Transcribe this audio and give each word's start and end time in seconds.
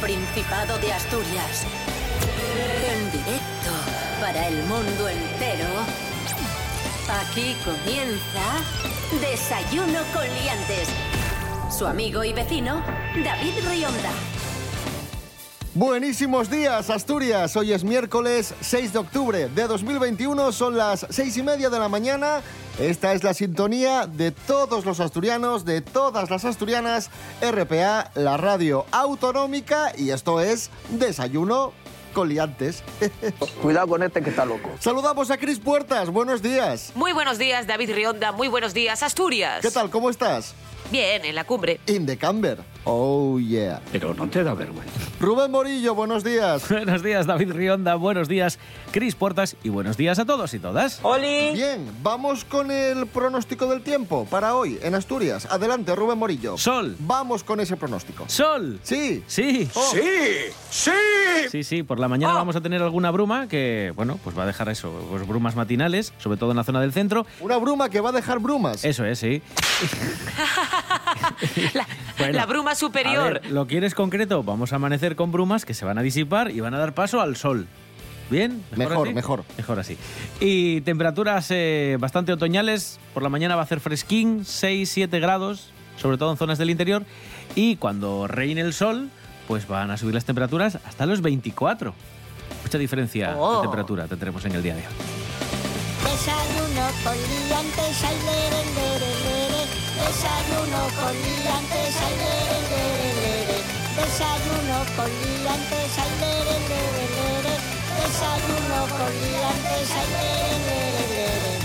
Principado 0.00 0.78
de 0.78 0.92
Asturias. 0.92 1.66
En 2.88 3.10
directo 3.10 3.70
para 4.20 4.46
el 4.46 4.62
mundo 4.64 5.08
entero. 5.08 5.66
Aquí 7.20 7.56
comienza 7.64 8.62
Desayuno 9.20 10.00
con 10.14 10.22
Liantes. 10.22 10.88
Su 11.76 11.86
amigo 11.86 12.22
y 12.22 12.32
vecino, 12.32 12.80
David 13.24 13.54
Rionda. 13.68 14.12
Buenísimos 15.74 16.50
días, 16.50 16.90
Asturias. 16.90 17.56
Hoy 17.56 17.72
es 17.72 17.84
miércoles 17.84 18.54
6 18.60 18.92
de 18.92 18.98
octubre 18.98 19.48
de 19.48 19.66
2021. 19.66 20.52
Son 20.52 20.76
las 20.76 21.06
seis 21.10 21.36
y 21.36 21.42
media 21.42 21.70
de 21.70 21.78
la 21.78 21.88
mañana. 21.88 22.40
Esta 22.78 23.12
es 23.12 23.24
la 23.24 23.34
sintonía 23.34 24.06
de 24.06 24.30
todos 24.30 24.84
los 24.84 25.00
asturianos, 25.00 25.64
de 25.64 25.80
todas 25.80 26.30
las 26.30 26.44
asturianas, 26.44 27.10
RPA, 27.42 28.12
la 28.14 28.36
radio 28.36 28.86
autonómica, 28.92 29.92
y 29.98 30.10
esto 30.10 30.40
es 30.40 30.70
Desayuno 30.90 31.72
con 32.12 32.28
liantes. 32.28 32.84
Cuidado 33.62 33.88
con 33.88 34.04
este 34.04 34.22
que 34.22 34.30
está 34.30 34.44
loco. 34.44 34.70
Saludamos 34.78 35.28
a 35.32 35.38
Cris 35.38 35.58
Puertas. 35.58 36.08
Buenos 36.10 36.40
días. 36.40 36.92
Muy 36.94 37.12
buenos 37.12 37.36
días, 37.36 37.66
David 37.66 37.94
Rionda. 37.94 38.30
Muy 38.30 38.46
buenos 38.46 38.74
días, 38.74 39.02
Asturias. 39.02 39.60
¿Qué 39.60 39.72
tal? 39.72 39.90
¿Cómo 39.90 40.08
estás? 40.08 40.54
Bien, 40.92 41.24
en 41.24 41.34
la 41.34 41.42
cumbre. 41.42 41.80
In 41.86 42.06
the 42.06 42.16
camber. 42.16 42.58
Oh, 42.84 43.38
yeah. 43.38 43.80
Pero 43.92 44.14
no 44.14 44.28
te 44.28 44.42
da 44.42 44.54
vergüenza. 44.54 44.92
Rubén 45.20 45.50
Morillo, 45.50 45.94
buenos 45.94 46.24
días. 46.24 46.66
Buenos 46.70 47.02
días, 47.02 47.26
David 47.26 47.52
Rionda. 47.52 47.96
Buenos 47.96 48.28
días, 48.28 48.58
Cris 48.92 49.14
Puertas. 49.14 49.56
Y 49.62 49.68
buenos 49.68 49.96
días 49.96 50.18
a 50.18 50.24
todos 50.24 50.54
y 50.54 50.58
todas. 50.58 51.00
¡Oli! 51.02 51.52
Bien, 51.54 51.90
vamos 52.02 52.44
con 52.44 52.70
el 52.70 53.06
pronóstico 53.06 53.66
del 53.66 53.82
tiempo 53.82 54.26
para 54.30 54.54
hoy 54.54 54.78
en 54.82 54.94
Asturias. 54.94 55.46
Adelante, 55.50 55.94
Rubén 55.94 56.18
Morillo. 56.18 56.56
Sol. 56.56 56.96
Vamos 57.00 57.44
con 57.44 57.60
ese 57.60 57.76
pronóstico. 57.76 58.24
¡Sol! 58.28 58.78
Sí. 58.82 59.22
Sí. 59.26 59.68
Oh, 59.74 59.90
¡Sí! 59.92 60.00
¡Sí! 60.70 60.90
Sí, 61.50 61.64
sí, 61.64 61.82
por 61.82 61.98
la 61.98 62.08
mañana 62.08 62.34
vamos 62.34 62.56
a 62.56 62.60
tener 62.60 62.80
alguna 62.82 63.10
bruma 63.10 63.48
que, 63.48 63.92
bueno, 63.96 64.18
pues 64.22 64.38
va 64.38 64.44
a 64.44 64.46
dejar 64.46 64.68
eso, 64.68 64.90
pues 65.10 65.26
brumas 65.26 65.56
matinales, 65.56 66.12
sobre 66.18 66.38
todo 66.38 66.50
en 66.52 66.56
la 66.56 66.64
zona 66.64 66.80
del 66.80 66.92
centro. 66.92 67.26
Una 67.40 67.56
bruma 67.58 67.88
que 67.90 68.00
va 68.00 68.10
a 68.10 68.12
dejar 68.12 68.38
brumas. 68.38 68.84
Eso 68.84 69.04
es, 69.04 69.18
sí. 69.18 69.42
La, 71.74 71.86
Bueno, 72.18 72.32
la 72.34 72.46
bruma 72.46 72.67
Superior. 72.74 73.34
ver, 73.42 73.50
¿Lo 73.50 73.66
quieres 73.66 73.94
concreto? 73.94 74.42
Vamos 74.42 74.72
a 74.72 74.76
amanecer 74.76 75.16
con 75.16 75.30
brumas 75.32 75.64
que 75.64 75.74
se 75.74 75.84
van 75.84 75.98
a 75.98 76.02
disipar 76.02 76.50
y 76.50 76.60
van 76.60 76.74
a 76.74 76.78
dar 76.78 76.94
paso 76.94 77.20
al 77.20 77.36
sol. 77.36 77.66
¿Bien? 78.30 78.62
Mejor, 78.76 79.06
así? 79.06 79.14
mejor. 79.14 79.44
Mejor 79.56 79.78
así. 79.80 79.96
Y 80.38 80.82
temperaturas 80.82 81.46
eh, 81.50 81.96
bastante 81.98 82.32
otoñales. 82.32 83.00
Por 83.14 83.22
la 83.22 83.30
mañana 83.30 83.54
va 83.56 83.62
a 83.62 83.64
hacer 83.64 83.80
fresquín, 83.80 84.40
6-7 84.44 85.18
grados, 85.20 85.70
sobre 85.96 86.18
todo 86.18 86.30
en 86.30 86.36
zonas 86.36 86.58
del 86.58 86.68
interior. 86.70 87.04
Y 87.54 87.76
cuando 87.76 88.26
reine 88.26 88.60
el 88.60 88.74
sol, 88.74 89.08
pues 89.46 89.66
van 89.66 89.90
a 89.90 89.96
subir 89.96 90.12
las 90.14 90.26
temperaturas 90.26 90.78
hasta 90.86 91.06
los 91.06 91.22
24. 91.22 91.94
Mucha 92.62 92.76
diferencia 92.78 93.34
Oh. 93.38 93.56
de 93.56 93.62
temperatura 93.62 94.06
tendremos 94.06 94.44
en 94.44 94.52
el 94.52 94.62
día 94.62 94.74
de 94.74 94.80
hoy. 94.80 94.92
Desayuno 96.04 96.86
con 97.04 97.14
liantes, 97.16 98.04
ay, 98.04 98.16
lere, 98.26 98.64
lere, 98.76 99.12
lere. 99.24 99.64
Desayuno 100.06 100.80
con 101.00 101.14
liantes, 101.14 101.96
ay, 101.96 102.57
lere, 102.70 103.08
lere, 103.20 103.46
lere. 103.46 103.58
Desayuno 103.96 104.78
con 104.96 105.08
liantes, 105.08 105.98
ay, 105.98 106.12
lere, 106.20 106.56
lere, 106.68 107.04
lere. 107.16 107.54
Desayuno 107.98 108.78
con 108.96 109.12
liantes, 109.22 109.88
ay, 109.98 110.08
lere, 110.14 110.58
lere, 110.66 111.04
lere. 111.14 111.58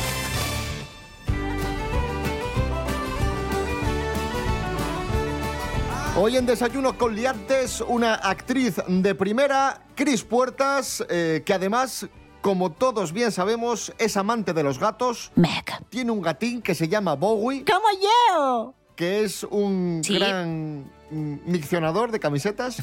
Hoy 6.16 6.38
en 6.38 6.46
Desayuno 6.46 6.96
con 6.96 7.16
Liantes, 7.16 7.82
una 7.82 8.14
actriz 8.14 8.76
de 8.88 9.16
primera, 9.16 9.82
Cris 9.96 10.24
Puertas, 10.24 11.04
eh, 11.10 11.42
que 11.44 11.54
además, 11.56 12.08
como 12.42 12.72
todos 12.72 13.14
bien 13.14 13.32
sabemos, 13.32 13.92
es 13.98 14.16
amante 14.16 14.54
de 14.54 14.62
los 14.62 14.78
gatos. 14.78 15.32
Meg. 15.34 15.66
Tiene 15.90 16.12
un 16.12 16.22
gatín 16.22 16.62
que 16.62 16.76
se 16.76 16.88
llama 16.88 17.16
Bowie, 17.16 17.66
¿Cómo 17.66 17.88
yo? 18.00 18.76
Que 19.04 19.24
es 19.26 19.44
un 19.44 20.00
Sí. 20.02 20.14
gran 20.18 20.86
miccionador 21.12 22.10
de 22.12 22.22
camisetas. 22.22 22.78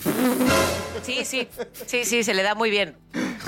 Sí, 1.02 1.24
sí, 1.24 1.48
sí, 1.86 2.04
sí, 2.04 2.22
se 2.22 2.34
le 2.34 2.42
da 2.42 2.54
muy 2.54 2.68
bien. 2.70 2.94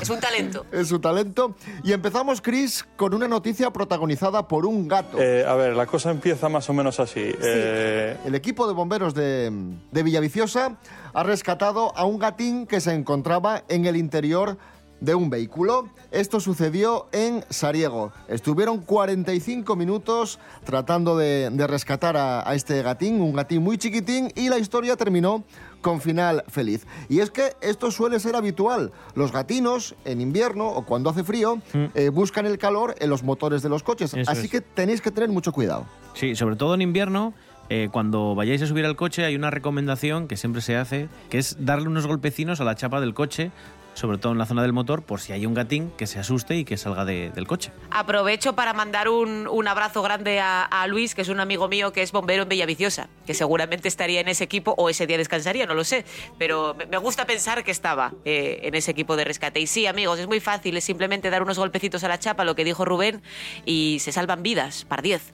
Es 0.00 0.08
un 0.08 0.18
talento. 0.20 0.64
es 0.72 0.88
su 0.88 0.98
talento. 1.00 1.54
Y 1.84 1.92
empezamos, 1.92 2.40
Cris, 2.40 2.86
con 2.96 3.12
una 3.12 3.28
noticia 3.28 3.70
protagonizada 3.70 4.48
por 4.48 4.64
un 4.64 4.88
gato. 4.88 5.18
Eh, 5.20 5.44
a 5.46 5.54
ver, 5.54 5.76
la 5.76 5.84
cosa 5.84 6.10
empieza 6.10 6.48
más 6.48 6.70
o 6.70 6.72
menos 6.72 6.98
así. 6.98 7.20
Eh, 7.42 8.16
El 8.24 8.34
equipo 8.34 8.66
de 8.66 8.72
bomberos 8.72 9.12
de, 9.12 9.52
de 9.90 10.02
Villaviciosa 10.02 10.78
ha 11.12 11.22
rescatado 11.22 11.94
a 11.94 12.06
un 12.06 12.18
gatín 12.18 12.66
que 12.66 12.80
se 12.80 12.94
encontraba 12.94 13.64
en 13.68 13.84
el 13.84 13.96
interior 13.96 14.56
de 15.02 15.14
un 15.14 15.28
vehículo. 15.30 15.88
Esto 16.10 16.40
sucedió 16.40 17.06
en 17.12 17.44
Sariego. 17.50 18.12
Estuvieron 18.28 18.78
45 18.78 19.76
minutos 19.76 20.38
tratando 20.64 21.16
de, 21.16 21.50
de 21.50 21.66
rescatar 21.66 22.16
a, 22.16 22.48
a 22.48 22.54
este 22.54 22.82
gatín, 22.82 23.20
un 23.20 23.32
gatín 23.34 23.62
muy 23.62 23.78
chiquitín, 23.78 24.30
y 24.36 24.48
la 24.48 24.58
historia 24.58 24.96
terminó 24.96 25.42
con 25.80 26.00
final 26.00 26.44
feliz. 26.48 26.86
Y 27.08 27.18
es 27.18 27.30
que 27.32 27.54
esto 27.60 27.90
suele 27.90 28.20
ser 28.20 28.36
habitual. 28.36 28.92
Los 29.16 29.32
gatinos, 29.32 29.96
en 30.04 30.20
invierno 30.20 30.68
o 30.68 30.86
cuando 30.86 31.10
hace 31.10 31.24
frío, 31.24 31.60
eh, 31.94 32.08
buscan 32.08 32.46
el 32.46 32.56
calor 32.58 32.94
en 33.00 33.10
los 33.10 33.24
motores 33.24 33.62
de 33.62 33.68
los 33.68 33.82
coches. 33.82 34.14
Eso 34.14 34.30
Así 34.30 34.44
es. 34.44 34.50
que 34.50 34.60
tenéis 34.60 35.00
que 35.00 35.10
tener 35.10 35.28
mucho 35.30 35.52
cuidado. 35.52 35.84
Sí, 36.14 36.36
sobre 36.36 36.54
todo 36.54 36.74
en 36.74 36.82
invierno, 36.82 37.34
eh, 37.68 37.88
cuando 37.90 38.36
vayáis 38.36 38.62
a 38.62 38.66
subir 38.66 38.84
al 38.84 38.94
coche 38.94 39.24
hay 39.24 39.34
una 39.34 39.50
recomendación 39.50 40.28
que 40.28 40.36
siempre 40.36 40.62
se 40.62 40.76
hace, 40.76 41.08
que 41.30 41.38
es 41.38 41.56
darle 41.64 41.88
unos 41.88 42.06
golpecinos 42.06 42.60
a 42.60 42.64
la 42.64 42.76
chapa 42.76 43.00
del 43.00 43.14
coche, 43.14 43.50
sobre 43.94 44.18
todo 44.18 44.32
en 44.32 44.38
la 44.38 44.46
zona 44.46 44.62
del 44.62 44.72
motor, 44.72 45.02
por 45.02 45.20
si 45.20 45.32
hay 45.32 45.44
un 45.46 45.54
gatín 45.54 45.90
que 45.96 46.06
se 46.06 46.18
asuste 46.18 46.56
y 46.56 46.64
que 46.64 46.76
salga 46.76 47.04
de- 47.04 47.30
del 47.30 47.46
coche. 47.46 47.70
Aprovecho 47.90 48.54
para 48.54 48.72
mandar 48.72 49.08
un, 49.08 49.46
un 49.48 49.68
abrazo 49.68 50.02
grande 50.02 50.40
a, 50.40 50.86
Luis, 50.88 51.14
que 51.14 51.22
es 51.22 51.28
un 51.28 51.40
amigo 51.40 51.68
mío 51.68 51.92
que 51.92 52.02
es 52.02 52.10
bombero 52.12 52.42
en 52.44 52.48
Villaviciosa, 52.48 53.08
que 53.26 53.34
seguramente 53.34 53.88
estaría 53.88 54.20
en 54.20 54.28
ese 54.28 54.44
equipo 54.44 54.74
o 54.78 54.88
ese 54.88 55.06
día 55.06 55.18
descansaría, 55.18 55.66
no 55.66 55.74
lo 55.74 55.84
sé. 55.84 56.04
Pero 56.38 56.74
me- 56.74 56.86
me 56.86 56.96
gusta 56.98 57.26
pensar 57.26 57.62
que 57.64 57.70
estaba 57.70 58.12
eh, 58.24 58.60
en 58.64 58.74
ese 58.74 58.90
equipo 58.90 59.16
de 59.16 59.24
rescate. 59.24 59.60
Y 59.60 59.66
sí, 59.66 59.86
amigos, 59.86 60.18
es 60.18 60.26
muy 60.26 60.40
fácil, 60.40 60.76
es 60.76 60.84
simplemente 60.84 61.30
dar 61.30 61.42
unos 61.42 61.58
golpecitos 61.58 62.02
a 62.04 62.08
la 62.08 62.18
chapa, 62.18 62.44
lo 62.44 62.54
que 62.54 62.64
dijo 62.64 62.84
Rubén, 62.84 63.22
y 63.64 63.98
se 64.00 64.12
salvan 64.12 64.42
vidas, 64.42 64.84
par 64.86 65.02
10. 65.02 65.32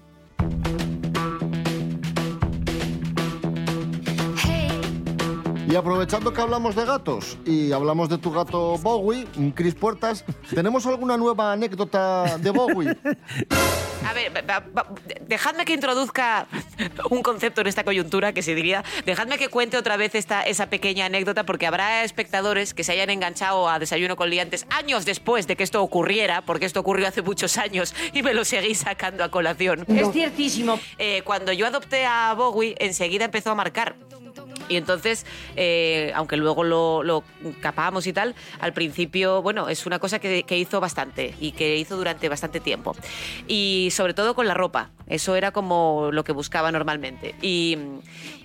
Y 5.71 5.77
aprovechando 5.77 6.33
que 6.33 6.41
hablamos 6.41 6.75
de 6.75 6.87
gatos 6.87 7.37
y 7.45 7.73
hablamos 7.73 8.09
de 8.09 8.17
tu 8.17 8.31
gato 8.33 8.79
Bowie, 8.79 9.27
Chris 9.55 9.75
Puertas, 9.75 10.25
¿tenemos 10.55 10.87
alguna 10.87 11.19
nueva 11.19 11.53
anécdota 11.53 12.39
de 12.39 12.51
Bowie? 12.51 12.97
A 14.07 14.15
ver, 14.15 14.33
va- 14.49 14.61
va- 14.75 14.87
dejadme 15.27 15.67
que 15.67 15.75
introduzca 15.75 16.47
un 17.11 17.23
concepto 17.23 17.61
en 17.61 17.67
esta 17.67 17.84
coyuntura 17.84 18.33
que 18.33 18.41
se 18.43 18.55
diría, 18.55 18.83
dejadme 19.05 19.37
que 19.37 19.49
cuente 19.49 19.77
otra 19.77 19.99
vez 19.99 20.15
esta, 20.15 20.43
esa 20.45 20.71
pequeña 20.71 21.05
anécdota 21.05 21.45
porque 21.45 21.67
habrá 21.67 22.03
espectadores 22.03 22.73
que 22.73 22.83
se 22.83 22.93
hayan 22.93 23.11
enganchado 23.11 23.69
a 23.69 23.78
Desayuno 23.78 24.17
con 24.17 24.31
Liantes 24.31 24.67
años 24.71 25.05
después 25.05 25.47
de 25.47 25.57
que 25.57 25.65
esto 25.65 25.83
ocurriera, 25.83 26.41
porque 26.43 26.65
esto 26.65 26.81
ocurrió 26.81 27.09
hace 27.09 27.21
muchos 27.21 27.59
años 27.59 27.95
y 28.15 28.23
me 28.23 28.33
lo 28.33 28.47
seguís 28.47 28.78
sacando 28.78 29.23
a 29.23 29.31
colación. 29.31 29.84
Es 29.89 30.11
ciertísimo. 30.12 30.81
Eh, 30.97 31.21
cuando 31.27 31.53
yo 31.53 31.67
adopté 31.67 32.07
a 32.07 32.33
Bowie, 32.34 32.75
enseguida 32.78 33.27
empezó 33.27 33.51
a 33.51 33.54
marcar. 33.54 33.97
Y 34.69 34.77
entonces, 34.77 35.27
eh, 35.57 36.13
aunque 36.15 36.37
luego 36.37 36.65
lo, 36.65 37.03
lo 37.03 37.25
capamos 37.60 38.07
y 38.07 38.13
tal, 38.13 38.34
al 38.60 38.72
principio, 38.72 39.43
bueno, 39.43 39.69
es 39.69 39.87
una 39.87 39.99
cosa 39.99 40.19
que, 40.19 40.43
que 40.43 40.59
hizo 40.59 40.81
bastante 40.81 41.34
y 41.41 41.53
que 41.53 41.77
hizo 41.77 41.97
durante 41.97 42.28
bastante 42.28 42.60
tiempo. 42.60 42.95
Y 43.47 43.89
sobre 43.93 44.15
todo 44.15 44.34
con 44.34 44.47
la 44.47 44.55
ropa. 44.55 44.91
Eso 45.07 45.37
era 45.37 45.53
como 45.53 46.10
lo 46.13 46.22
que 46.25 46.33
buscaba 46.33 46.71
normalmente. 46.71 47.34
Y, 47.41 47.78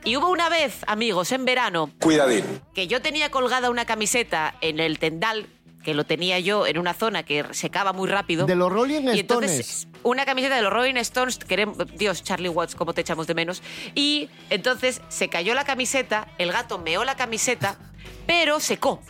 y 0.06 0.16
hubo 0.16 0.30
una 0.30 0.48
vez, 0.50 0.80
amigos, 0.88 1.32
en 1.34 1.44
verano, 1.46 1.92
Cuidadín. 2.00 2.44
que 2.74 2.88
yo 2.88 3.02
tenía 3.02 3.30
colgada 3.32 3.70
una 3.70 3.86
camiseta 3.86 4.56
en 4.62 4.80
el 4.80 4.98
tendal, 4.98 5.48
que 5.84 5.94
lo 5.94 6.06
tenía 6.06 6.40
yo 6.40 6.66
en 6.66 6.78
una 6.78 6.94
zona 6.94 7.24
que 7.24 7.46
secaba 7.52 7.94
muy 7.94 8.10
rápido. 8.10 8.46
De 8.46 8.56
los 8.56 8.72
Rolling 8.72 8.94
Y 9.14 9.20
Stones. 9.20 9.20
entonces, 9.20 9.88
una 10.04 10.26
camiseta 10.26 10.56
de 10.56 10.62
los 10.62 10.72
Rolling 10.74 10.96
Stones, 10.96 11.38
queremos, 11.38 11.78
Dios, 11.96 12.24
Charlie 12.24 12.50
Watts, 12.50 12.76
cómo 12.76 12.94
te 12.94 13.02
echamos 13.02 13.28
de 13.28 13.36
menos. 13.36 13.62
Y 13.96 14.30
entonces 14.50 15.02
se 15.10 15.30
cayó 15.30 15.54
la 15.54 15.66
camiseta, 15.66 16.28
el 16.38 16.52
gato 16.52 16.80
meó 16.80 17.04
la 17.04 17.16
camiseta, 17.16 17.78
pero 18.26 18.60
secó. 18.60 19.02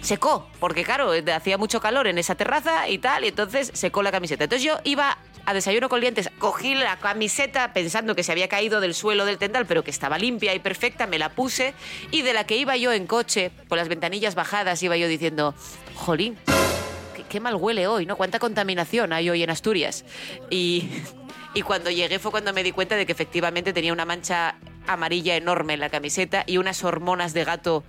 Secó, 0.00 0.46
porque 0.60 0.84
claro, 0.84 1.10
hacía 1.34 1.58
mucho 1.58 1.80
calor 1.80 2.06
en 2.06 2.18
esa 2.18 2.36
terraza 2.36 2.88
y 2.88 2.98
tal, 2.98 3.24
y 3.24 3.28
entonces 3.28 3.70
secó 3.74 4.02
la 4.02 4.12
camiseta. 4.12 4.44
Entonces 4.44 4.64
yo 4.64 4.78
iba 4.84 5.18
a 5.48 5.54
desayuno 5.54 5.88
con 5.88 6.02
lientes, 6.02 6.28
cogí 6.38 6.74
la 6.74 6.98
camiseta 6.98 7.72
pensando 7.72 8.14
que 8.14 8.22
se 8.22 8.32
había 8.32 8.48
caído 8.48 8.82
del 8.82 8.92
suelo 8.92 9.24
del 9.24 9.38
tendal, 9.38 9.64
pero 9.64 9.82
que 9.82 9.90
estaba 9.90 10.18
limpia 10.18 10.54
y 10.54 10.58
perfecta, 10.58 11.06
me 11.06 11.18
la 11.18 11.30
puse, 11.30 11.72
y 12.10 12.20
de 12.20 12.34
la 12.34 12.44
que 12.44 12.58
iba 12.58 12.76
yo 12.76 12.92
en 12.92 13.06
coche, 13.06 13.50
con 13.66 13.78
las 13.78 13.88
ventanillas 13.88 14.34
bajadas, 14.34 14.82
iba 14.82 14.94
yo 14.98 15.08
diciendo, 15.08 15.54
jolín, 15.94 16.36
qué, 17.16 17.24
qué 17.24 17.40
mal 17.40 17.54
huele 17.54 17.86
hoy, 17.86 18.04
¿no? 18.04 18.16
Cuánta 18.16 18.38
contaminación 18.38 19.14
hay 19.14 19.30
hoy 19.30 19.42
en 19.42 19.48
Asturias. 19.48 20.04
Y, 20.50 20.86
y 21.54 21.62
cuando 21.62 21.90
llegué 21.90 22.18
fue 22.18 22.30
cuando 22.30 22.52
me 22.52 22.62
di 22.62 22.72
cuenta 22.72 22.96
de 22.96 23.06
que 23.06 23.12
efectivamente 23.12 23.72
tenía 23.72 23.94
una 23.94 24.04
mancha 24.04 24.54
amarilla 24.88 25.36
enorme 25.36 25.74
en 25.74 25.80
la 25.80 25.90
camiseta 25.90 26.42
y 26.46 26.56
unas 26.58 26.82
hormonas 26.84 27.32
de 27.34 27.44
gato 27.44 27.84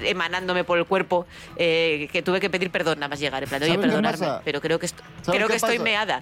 emanándome 0.00 0.64
por 0.64 0.78
el 0.78 0.84
cuerpo 0.86 1.26
eh, 1.56 2.08
que 2.12 2.22
tuve 2.22 2.40
que 2.40 2.50
pedir 2.50 2.70
perdón 2.70 2.98
nada 3.00 3.08
más 3.08 3.20
llegar. 3.20 3.42
En 3.42 3.48
plan, 3.48 3.62
oye, 3.62 3.72
¿Sabes 3.72 3.84
qué 3.84 3.88
perdonarme, 3.88 4.42
pero 4.44 4.60
creo 4.60 4.78
que, 4.78 4.86
est- 4.86 4.98
¿Sabes 5.22 5.38
creo 5.38 5.46
qué 5.46 5.52
que 5.52 5.56
estoy 5.56 5.78
meada. 5.78 6.20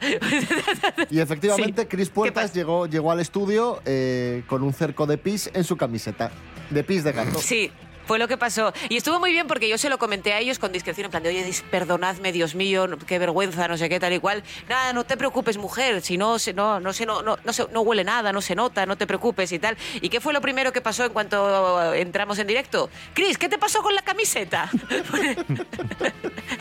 Y 1.10 1.18
efectivamente, 1.20 1.82
Sí. 1.82 1.88
Chris 1.88 2.08
¿Qué 2.08 2.14
Puertas 2.14 2.52
llegó, 2.54 2.86
llegó 2.86 3.10
al 3.12 3.20
estudio 3.20 3.80
eh, 3.84 4.42
con 4.46 4.62
un 4.62 4.72
cerco 4.72 5.06
de 5.06 5.18
pis 5.18 5.50
en 5.54 5.64
su 5.64 5.76
camiseta. 5.76 6.30
De 6.70 6.84
pis 6.84 7.04
de 7.04 7.12
gato. 7.12 7.38
Sí, 7.38 7.70
fue 8.06 8.18
lo 8.18 8.28
que 8.28 8.36
pasó. 8.36 8.72
Y 8.88 8.96
estuvo 8.96 9.18
muy 9.18 9.32
bien 9.32 9.46
porque 9.46 9.68
yo 9.68 9.78
se 9.78 9.88
lo 9.88 9.98
comenté 9.98 10.32
a 10.32 10.38
ellos 10.40 10.58
con 10.58 10.72
discreción, 10.72 11.06
en 11.06 11.10
plan 11.10 11.22
de, 11.22 11.28
oye, 11.30 11.52
perdonadme, 11.70 12.32
Dios 12.32 12.54
mío, 12.54 12.88
qué 13.06 13.18
vergüenza, 13.18 13.68
no 13.68 13.76
sé 13.76 13.88
qué, 13.88 13.98
tal 14.00 14.12
y 14.12 14.18
cual. 14.18 14.42
Nada, 14.68 14.92
no 14.92 15.04
te 15.04 15.16
preocupes, 15.16 15.56
mujer, 15.58 16.02
si 16.02 16.16
no, 16.18 16.38
se- 16.38 16.52
no, 16.54 16.80
no, 16.80 16.92
se, 16.92 17.06
no, 17.06 17.22
no, 17.22 17.36
no, 17.44 17.52
se- 17.52 17.66
no 17.72 17.80
huele 17.82 18.04
nada, 18.04 18.32
no 18.32 18.40
se 18.40 18.54
nota, 18.54 18.86
no 18.86 18.96
te 18.96 19.06
preocupes 19.06 19.50
y 19.52 19.58
tal. 19.58 19.76
¿Y 20.00 20.08
qué 20.08 20.20
fue 20.20 20.32
lo 20.32 20.40
primero 20.40 20.72
que 20.72 20.80
pasó 20.80 21.04
en 21.04 21.12
cuanto 21.12 21.92
entramos 21.94 22.38
en 22.38 22.46
directo? 22.46 22.90
Cris, 23.14 23.38
¿qué 23.38 23.48
te 23.48 23.58
pasó 23.58 23.82
con 23.82 23.94
la 23.94 24.02
camiseta? 24.02 24.70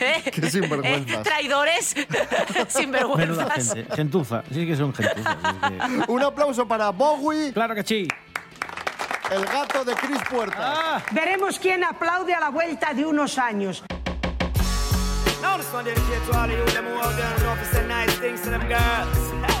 ¿Eh? 0.00 0.30
Qué 0.32 0.50
sinvergüenzas. 0.50 1.18
¿Eh? 1.18 1.22
¿Traidores? 1.22 1.94
Sinvergüenzas. 2.68 3.74
gente. 3.74 3.96
Gentuza. 3.96 4.42
Sí 4.52 4.66
que 4.66 4.76
son 4.76 4.92
gentuzas. 4.94 5.36
es 5.36 6.04
que- 6.06 6.10
Un 6.12 6.22
aplauso 6.22 6.66
para 6.66 6.90
Bowie, 6.90 7.52
Claro 7.52 7.74
que 7.74 7.82
sí. 7.82 8.08
El 9.32 9.44
gato 9.46 9.84
de 9.84 9.94
Chris 9.94 10.20
Puertas. 10.30 10.60
Ah, 10.60 11.02
Veremos 11.10 11.58
quién 11.58 11.84
aplaude 11.84 12.34
a 12.34 12.40
la 12.40 12.50
vuelta 12.50 12.92
de 12.92 13.04
unos 13.04 13.38
años. 13.38 13.82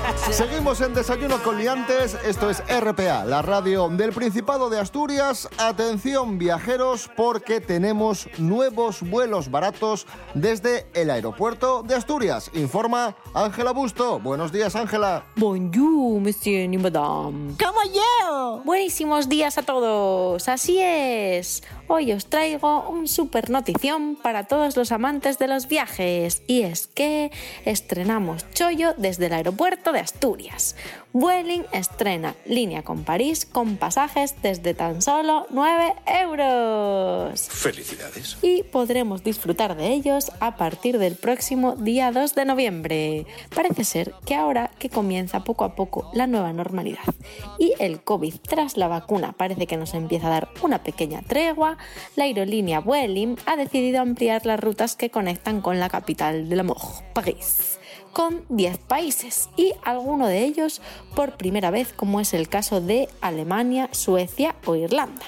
Seguimos 0.30 0.80
en 0.80 0.94
Desayuno 0.94 1.42
con 1.42 1.58
Liantes. 1.58 2.16
Esto 2.24 2.50
es 2.50 2.62
RPA, 2.68 3.24
la 3.24 3.42
radio 3.42 3.88
del 3.88 4.12
Principado 4.12 4.70
de 4.70 4.78
Asturias. 4.78 5.48
Atención, 5.58 6.38
viajeros, 6.38 7.10
porque 7.16 7.60
tenemos 7.60 8.28
nuevos 8.38 9.02
vuelos 9.02 9.50
baratos 9.50 10.06
desde 10.34 10.86
el 10.94 11.10
aeropuerto 11.10 11.82
de 11.82 11.94
Asturias. 11.94 12.50
Informa 12.54 13.16
Ángela 13.34 13.72
Busto. 13.72 14.18
Buenos 14.18 14.52
días, 14.52 14.76
Ángela. 14.76 15.24
Bonjour, 15.36 16.20
monsieur 16.20 16.72
y 16.72 16.78
madame. 16.78 17.54
¡Como 17.58 17.82
yo! 17.92 18.62
Buenísimos 18.64 19.28
días 19.28 19.58
a 19.58 19.62
todos. 19.62 20.48
Así 20.48 20.78
es. 20.80 21.62
Hoy 21.94 22.10
os 22.14 22.24
traigo 22.24 22.88
un 22.88 23.06
super 23.06 23.50
notición 23.50 24.16
para 24.16 24.44
todos 24.44 24.78
los 24.78 24.92
amantes 24.92 25.38
de 25.38 25.46
los 25.46 25.68
viajes. 25.68 26.42
Y 26.46 26.62
es 26.62 26.86
que 26.86 27.30
estrenamos 27.66 28.50
Chollo 28.54 28.94
desde 28.96 29.26
el 29.26 29.34
aeropuerto 29.34 29.92
de 29.92 30.00
Asturias. 30.00 30.74
Vueling 31.12 31.66
estrena 31.72 32.34
línea 32.46 32.82
con 32.82 33.04
París 33.04 33.44
con 33.44 33.76
pasajes 33.76 34.36
desde 34.40 34.72
tan 34.72 35.02
solo 35.02 35.46
9 35.50 35.94
euros. 36.22 37.48
Felicidades. 37.50 38.38
y 38.40 38.62
podremos 38.62 39.22
disfrutar 39.22 39.76
de 39.76 39.88
ellos 39.88 40.32
a 40.40 40.56
partir 40.56 40.96
del 40.96 41.16
próximo 41.16 41.76
día 41.76 42.10
2 42.12 42.34
de 42.34 42.44
noviembre. 42.46 43.26
Parece 43.54 43.84
ser 43.84 44.14
que 44.24 44.34
ahora 44.34 44.70
que 44.78 44.88
comienza 44.88 45.44
poco 45.44 45.64
a 45.64 45.74
poco 45.74 46.10
la 46.14 46.26
nueva 46.26 46.54
normalidad 46.54 47.14
y 47.58 47.74
el 47.78 48.02
COVID 48.02 48.36
tras 48.48 48.78
la 48.78 48.88
vacuna 48.88 49.32
parece 49.32 49.66
que 49.66 49.76
nos 49.76 49.92
empieza 49.92 50.28
a 50.28 50.30
dar 50.30 50.48
una 50.62 50.82
pequeña 50.82 51.20
tregua, 51.20 51.76
la 52.16 52.24
aerolínea 52.24 52.80
Vueling 52.80 53.36
ha 53.46 53.56
decidido 53.56 54.00
ampliar 54.00 54.46
las 54.46 54.60
rutas 54.60 54.96
que 54.96 55.10
conectan 55.10 55.60
con 55.60 55.78
la 55.78 55.88
capital 55.88 56.48
del 56.48 56.60
amor, 56.60 56.78
París 57.12 57.78
con 58.12 58.44
10 58.50 58.78
países 58.78 59.48
y 59.56 59.72
alguno 59.82 60.26
de 60.26 60.44
ellos 60.44 60.80
por 61.16 61.36
primera 61.36 61.70
vez 61.70 61.92
como 61.92 62.20
es 62.20 62.34
el 62.34 62.48
caso 62.48 62.80
de 62.80 63.08
Alemania, 63.20 63.88
Suecia 63.92 64.54
o 64.66 64.76
Irlanda. 64.76 65.24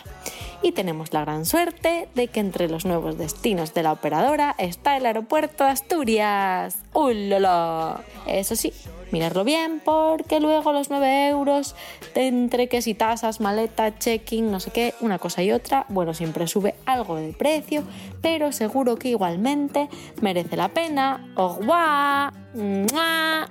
Y 0.65 0.73
tenemos 0.73 1.13
la 1.13 1.21
gran 1.21 1.45
suerte 1.45 2.09
de 2.15 2.29
que 2.29 2.41
entre 2.41 2.71
los 2.71 2.87
nuevos 2.87 3.19
destinos 3.19 3.75
de 3.75 3.83
la 3.83 3.93
operadora 3.93 4.55
está 4.57 4.97
el 4.97 5.05
aeropuerto 5.05 5.65
de 5.65 5.71
Asturias. 5.71 6.79
¡Ulala! 6.95 8.01
Eso 8.27 8.57
sí, 8.57 8.73
mirarlo 9.13 9.45
bien 9.45 9.83
porque 9.85 10.41
luego 10.41 10.73
los 10.73 10.89
9 10.89 11.29
euros 11.29 11.77
entre 12.15 12.71
que 12.71 12.81
si 12.81 12.95
tasas, 12.95 13.43
maleta, 13.43 13.99
checking, 13.99 14.51
no 14.51 14.59
sé 14.59 14.71
qué, 14.71 14.95
una 15.03 15.19
cosa 15.19 15.43
y 15.43 15.53
otra, 15.53 15.85
bueno, 15.91 16.15
siempre 16.15 16.47
sube 16.47 16.77
algo 16.87 17.17
de 17.17 17.35
precio, 17.35 17.85
pero 18.23 18.51
seguro 18.51 18.97
que 18.97 19.11
igualmente 19.11 19.91
merece 20.23 20.57
la 20.57 20.69
pena. 20.71 21.31
¡Au 21.37 21.59
revoir! 21.59 22.33
¡Mua! 22.55 23.51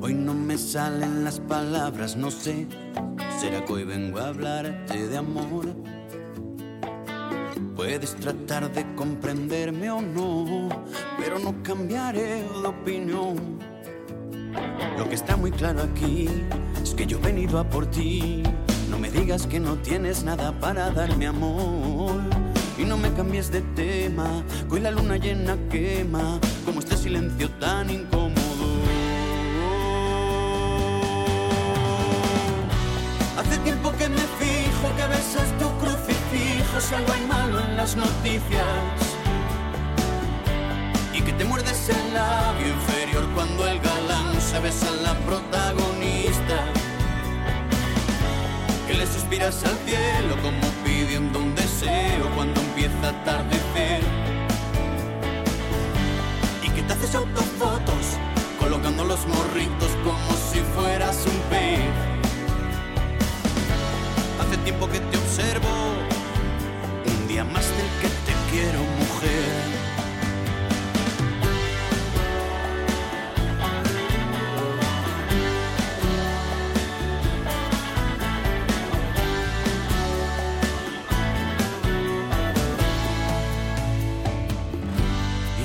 Hoy 0.00 0.14
no 0.14 0.32
me 0.32 0.56
salen 0.56 1.24
las 1.24 1.40
palabras, 1.40 2.16
no 2.16 2.30
sé. 2.30 2.68
¿Será 3.40 3.64
que 3.64 3.72
hoy 3.72 3.84
vengo 3.84 4.18
a 4.18 4.28
hablarte 4.28 5.08
de 5.08 5.16
amor? 5.16 5.66
Puedes 7.74 8.14
tratar 8.14 8.72
de 8.72 8.94
comprenderme 8.94 9.90
o 9.90 10.00
no, 10.00 10.68
pero 11.18 11.40
no 11.40 11.62
cambiaré 11.64 12.42
de 12.42 12.66
opinión. 12.66 13.58
Lo 14.96 15.08
que 15.08 15.16
está 15.16 15.36
muy 15.36 15.50
claro 15.50 15.82
aquí 15.82 16.28
es 16.80 16.94
que 16.94 17.06
yo 17.06 17.18
he 17.18 17.22
venido 17.22 17.58
a 17.58 17.68
por 17.68 17.86
ti. 17.86 18.42
No 18.90 18.98
me 18.98 19.10
digas 19.10 19.48
que 19.48 19.58
no 19.58 19.76
tienes 19.78 20.22
nada 20.22 20.52
para 20.60 20.90
darme 20.90 21.26
amor. 21.26 22.20
Y 22.78 22.84
no 22.84 22.96
me 22.96 23.12
cambies 23.12 23.50
de 23.50 23.60
tema, 23.74 24.44
hoy 24.70 24.78
la 24.78 24.92
luna 24.92 25.16
llena 25.16 25.56
quema, 25.68 26.38
como 26.64 26.78
este 26.78 26.96
silencio 26.96 27.50
tan 27.58 27.90
incómodo. 27.90 28.27
En 37.94 38.00
noticias. 38.00 38.64
Y 41.12 41.20
que 41.22 41.32
te 41.32 41.44
muerdes 41.44 41.88
el 41.88 42.14
labio 42.14 42.68
inferior 42.68 43.24
cuando 43.34 43.66
el 43.66 43.78
galán 43.80 44.40
se 44.40 44.58
besa 44.60 44.88
a 44.88 45.02
la 45.02 45.14
protagonista. 45.20 46.58
Que 48.86 48.94
le 48.94 49.06
suspiras 49.06 49.62
al 49.64 49.76
cielo 49.86 50.34
como 50.42 50.66
pidiendo 50.84 51.38
un 51.38 51.54
deseo 51.54 52.30
cuando 52.34 52.60
empieza 52.60 53.06
a 53.06 53.10
atardecer. 53.10 54.02
Y 56.62 56.68
que 56.70 56.82
te 56.82 56.92
haces 56.92 57.14
autofotos 57.14 58.04
colocando 58.58 59.04
los 59.04 59.26
morritos 59.26 59.90
como 60.04 60.32
si 60.50 60.60
fueras 60.74 61.24
un 61.26 61.38
pez. 61.50 62.08
Hace 64.40 64.56
tiempo 64.58 64.88
que 64.88 65.00
te 65.00 65.16
observo, 65.16 65.68
más 67.44 67.68
del 67.68 67.86
que 68.00 68.08
te 68.08 68.32
quiero, 68.50 68.80
mujer. 68.80 69.78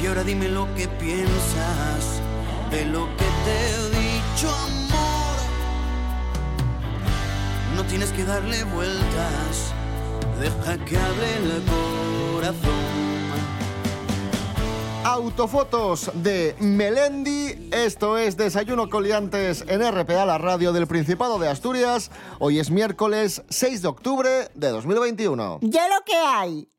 Y 0.01 0.05
ahora 0.07 0.23
dime 0.23 0.49
lo 0.49 0.73
que 0.75 0.87
piensas 0.87 2.21
de 2.69 2.85
lo 2.85 3.07
que 3.17 3.25
te 3.45 3.69
he 3.69 3.89
dicho, 3.99 4.53
amor. 4.53 5.37
No 7.75 7.83
tienes 7.85 8.11
que 8.11 8.23
darle 8.25 8.63
vueltas, 8.65 9.72
deja 10.43 10.77
que 10.83 10.97
hable 10.97 11.37
el 11.37 11.63
corazón. 12.33 12.83
Autofotos 15.05 16.11
de 16.15 16.55
Melendi. 16.59 17.69
Esto 17.71 18.17
es 18.17 18.35
Desayuno 18.35 18.89
Coliantes 18.89 19.63
en 19.67 19.81
RPA, 19.89 20.25
la 20.25 20.37
radio 20.37 20.73
del 20.73 20.87
Principado 20.87 21.39
de 21.39 21.47
Asturias. 21.47 22.11
Hoy 22.39 22.59
es 22.59 22.71
miércoles 22.71 23.43
6 23.49 23.83
de 23.83 23.87
octubre 23.87 24.29
de 24.53 24.69
2021. 24.69 25.59
¡Ya 25.61 25.87
lo 25.87 26.03
que 26.05 26.15
hay! 26.15 26.72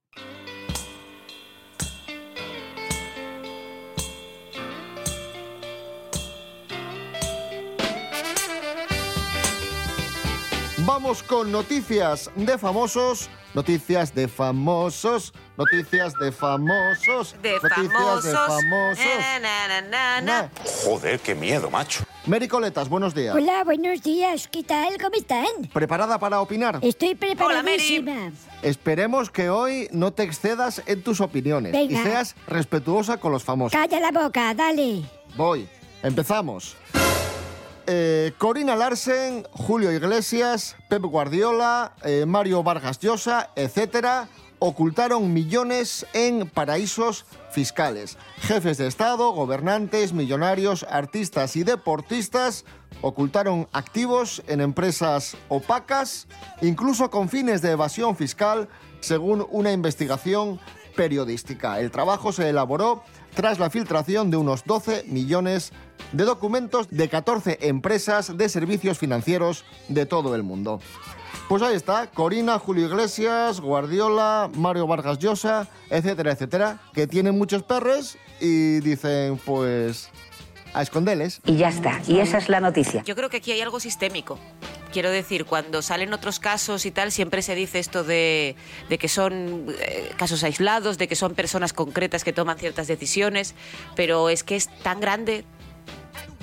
Vamos 11.05 11.23
con 11.23 11.53
noticias 11.53 12.31
de 12.35 12.57
famosos, 12.57 13.29
noticias 13.53 14.15
de 14.15 14.27
famosos, 14.27 15.35
noticias 15.59 16.15
de 16.15 16.33
famosos, 16.33 17.37
De 17.43 17.53
noticias 17.53 17.93
famosos. 17.93 18.25
de 18.25 18.33
famosos. 18.33 19.05
Na, 19.21 19.39
na, 19.39 19.69
na, 19.69 19.81
na. 19.83 20.21
Na. 20.23 20.51
Joder, 20.83 21.21
qué 21.21 21.35
miedo, 21.35 21.71
macho. 21.71 22.05
Mary 22.25 22.49
Coletas, 22.49 22.89
buenos 22.89 23.15
días. 23.15 23.35
Hola, 23.37 23.65
buenos 23.65 24.03
días. 24.03 24.49
¿Qué 24.49 24.63
tal? 24.63 24.97
¿Cómo 24.99 25.15
están? 25.15 25.45
¿Preparada 25.75 26.19
para 26.19 26.41
opinar? 26.41 26.79
Estoy 26.81 27.15
preparadísima. 27.15 28.33
Esperemos 28.63 29.29
que 29.29 29.51
hoy 29.51 29.89
no 29.93 30.11
te 30.15 30.23
excedas 30.23 30.81
en 30.87 31.03
tus 31.03 31.21
opiniones 31.21 31.75
y 31.75 31.95
seas 31.97 32.35
respetuosa 32.47 33.19
con 33.19 33.31
los 33.31 33.45
famosos. 33.45 33.79
Calla 33.79 34.01
la 34.01 34.23
boca, 34.23 34.55
dale. 34.55 35.03
Voy, 35.37 35.69
empezamos. 36.03 36.79
Eh, 37.87 38.33
Corina 38.39 38.77
Larsen, 38.77 39.47
Julio 39.53 39.93
Iglesias, 39.93 40.77
Pep 40.89 41.03
Guardiola, 41.03 41.95
eh, 42.03 42.25
Mario 42.27 42.63
Vargas 42.63 42.99
Llosa, 42.99 43.51
etcétera, 43.57 44.29
ocultaron 44.59 45.33
millones 45.33 46.07
en 46.13 46.49
paraísos 46.49 47.27
fiscales. 47.51 48.17
Jefes 48.39 48.79
de 48.79 48.87
Estado, 48.87 49.33
gobernantes, 49.33 50.13
millonarios, 50.13 50.87
artistas 50.89 51.57
y 51.57 51.65
deportistas 51.65 52.65
ocultaron 53.03 53.69
activos 53.73 54.43
en 54.47 54.61
empresas 54.61 55.37
opacas, 55.49 56.27
incluso 56.63 57.11
con 57.11 57.29
fines 57.29 57.61
de 57.61 57.73
evasión 57.73 58.17
fiscal, 58.17 58.69
según 59.01 59.47
una 59.51 59.73
investigación 59.73 60.59
periodística. 60.97 61.81
El 61.81 61.91
trabajo 61.91 62.33
se 62.33 62.49
elaboró 62.49 63.03
tras 63.35 63.59
la 63.59 63.69
filtración 63.69 64.31
de 64.31 64.37
unos 64.37 64.65
12 64.65 65.05
millones 65.09 65.73
de 65.73 65.75
documentos 66.13 66.89
de 66.91 67.09
14 67.09 67.59
empresas 67.63 68.37
de 68.37 68.49
servicios 68.49 68.99
financieros 68.99 69.65
de 69.89 70.07
todo 70.07 70.35
el 70.35 70.43
mundo. 70.43 70.81
Pues 71.49 71.63
ahí 71.63 71.77
está, 71.77 72.07
Corina, 72.07 72.59
Julio 72.59 72.87
Iglesias, 72.87 73.61
Guardiola, 73.61 74.51
Mario 74.55 74.87
Vargas 74.87 75.19
Llosa, 75.19 75.69
etcétera, 75.91 76.33
etcétera, 76.33 76.81
que 76.95 77.07
tienen 77.07 77.37
muchos 77.37 77.63
perres 77.63 78.17
y 78.41 78.81
dicen, 78.81 79.39
pues, 79.45 80.09
a 80.73 80.83
esconderles. 80.83 81.41
Y 81.45 81.57
ya 81.57 81.69
está, 81.69 82.01
y 82.09 82.21
esa 82.21 82.39
es 82.39 82.49
la 82.49 82.61
noticia. 82.61 83.03
Yo 83.05 83.15
creo 83.15 83.29
que 83.29 83.39
aquí 83.39 83.53
hay 83.53 83.61
algo 83.61 83.79
sistémico. 83.79 84.39
Quiero 84.91 85.11
decir, 85.11 85.45
cuando 85.45 85.83
salen 85.83 86.15
otros 86.15 86.39
casos 86.39 86.87
y 86.87 86.93
tal, 86.93 87.11
siempre 87.11 87.43
se 87.43 87.55
dice 87.55 87.79
esto 87.79 88.05
de, 88.05 88.55
de 88.89 88.97
que 88.97 89.09
son 89.09 89.67
eh, 89.81 90.13
casos 90.17 90.45
aislados, 90.45 90.99
de 90.99 91.09
que 91.09 91.17
son 91.17 91.35
personas 91.35 91.73
concretas 91.73 92.25
que 92.25 92.33
toman 92.33 92.59
ciertas 92.59 92.87
decisiones, 92.87 93.55
pero 93.97 94.31
es 94.31 94.45
que 94.45 94.57
es 94.57 94.69
tan 94.83 95.01
grande 95.01 95.45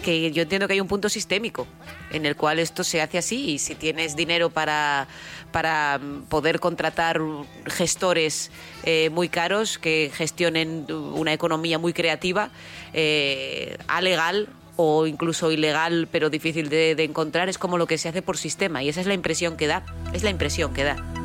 que 0.01 0.31
yo 0.31 0.43
entiendo 0.43 0.67
que 0.67 0.73
hay 0.73 0.81
un 0.81 0.87
punto 0.87 1.09
sistémico 1.09 1.67
en 2.11 2.25
el 2.25 2.35
cual 2.35 2.59
esto 2.59 2.83
se 2.83 3.01
hace 3.01 3.17
así 3.17 3.51
y 3.51 3.59
si 3.59 3.75
tienes 3.75 4.15
dinero 4.15 4.49
para, 4.49 5.07
para 5.51 5.99
mm, 5.99 6.23
poder 6.23 6.59
contratar 6.59 7.21
gestores 7.65 8.51
eh, 8.83 9.09
muy 9.11 9.29
caros 9.29 9.77
que 9.77 10.11
gestionen 10.13 10.85
una 10.91 11.33
economía 11.33 11.77
muy 11.79 11.93
creativa, 11.93 12.49
eh, 12.93 13.77
a 13.87 14.01
legal 14.01 14.49
o 14.75 15.07
incluso 15.07 15.51
ilegal 15.51 16.07
pero 16.11 16.29
difícil 16.29 16.69
de, 16.69 16.95
de 16.95 17.03
encontrar, 17.03 17.49
es 17.49 17.57
como 17.57 17.77
lo 17.77 17.87
que 17.87 17.97
se 17.97 18.09
hace 18.09 18.21
por 18.21 18.37
sistema 18.37 18.83
y 18.83 18.89
esa 18.89 19.01
es 19.01 19.07
la 19.07 19.13
impresión 19.13 19.57
que 19.57 19.67
da, 19.67 19.85
es 20.13 20.23
la 20.23 20.29
impresión 20.29 20.73
que 20.73 20.83
da. 20.83 21.20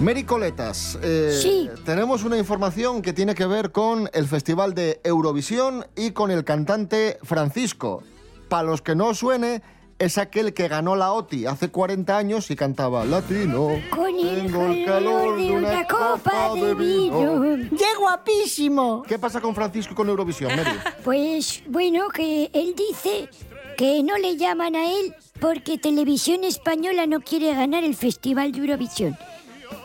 Mary 0.00 0.22
Coletas, 0.22 0.96
eh, 1.02 1.36
Sí. 1.42 1.68
tenemos 1.84 2.22
una 2.22 2.38
información 2.38 3.02
que 3.02 3.12
tiene 3.12 3.34
que 3.34 3.46
ver 3.46 3.72
con 3.72 4.08
el 4.12 4.28
Festival 4.28 4.72
de 4.74 5.00
Eurovisión 5.02 5.84
y 5.96 6.12
con 6.12 6.30
el 6.30 6.44
cantante 6.44 7.18
Francisco. 7.24 8.04
Para 8.48 8.62
los 8.62 8.80
que 8.80 8.94
no 8.94 9.12
suene, 9.14 9.60
es 9.98 10.16
aquel 10.16 10.54
que 10.54 10.68
ganó 10.68 10.94
la 10.94 11.12
OTI 11.12 11.46
hace 11.46 11.70
40 11.70 12.16
años 12.16 12.48
y 12.52 12.54
cantaba 12.56 13.04
Latino. 13.04 13.70
Con 13.90 14.14
el 14.20 14.42
Tengo 14.46 14.66
el 14.66 14.84
calor 14.86 15.36
de 15.36 15.50
una 15.50 15.84
copa 15.88 16.54
de 16.54 16.74
vino. 16.74 17.56
¡Qué 17.76 17.96
guapísimo! 17.98 19.02
¿Qué 19.06 19.18
pasa 19.18 19.40
con 19.40 19.52
Francisco 19.52 19.94
y 19.94 19.96
con 19.96 20.08
Eurovisión, 20.08 20.54
Mary? 20.54 20.70
Pues 21.04 21.64
bueno, 21.66 22.08
que 22.10 22.50
él 22.52 22.74
dice 22.76 23.28
que 23.76 24.04
no 24.04 24.16
le 24.16 24.36
llaman 24.36 24.76
a 24.76 24.88
él 24.92 25.12
porque 25.40 25.76
Televisión 25.76 26.44
Española 26.44 27.06
no 27.06 27.18
quiere 27.20 27.52
ganar 27.54 27.82
el 27.82 27.96
Festival 27.96 28.52
de 28.52 28.58
Eurovisión. 28.58 29.16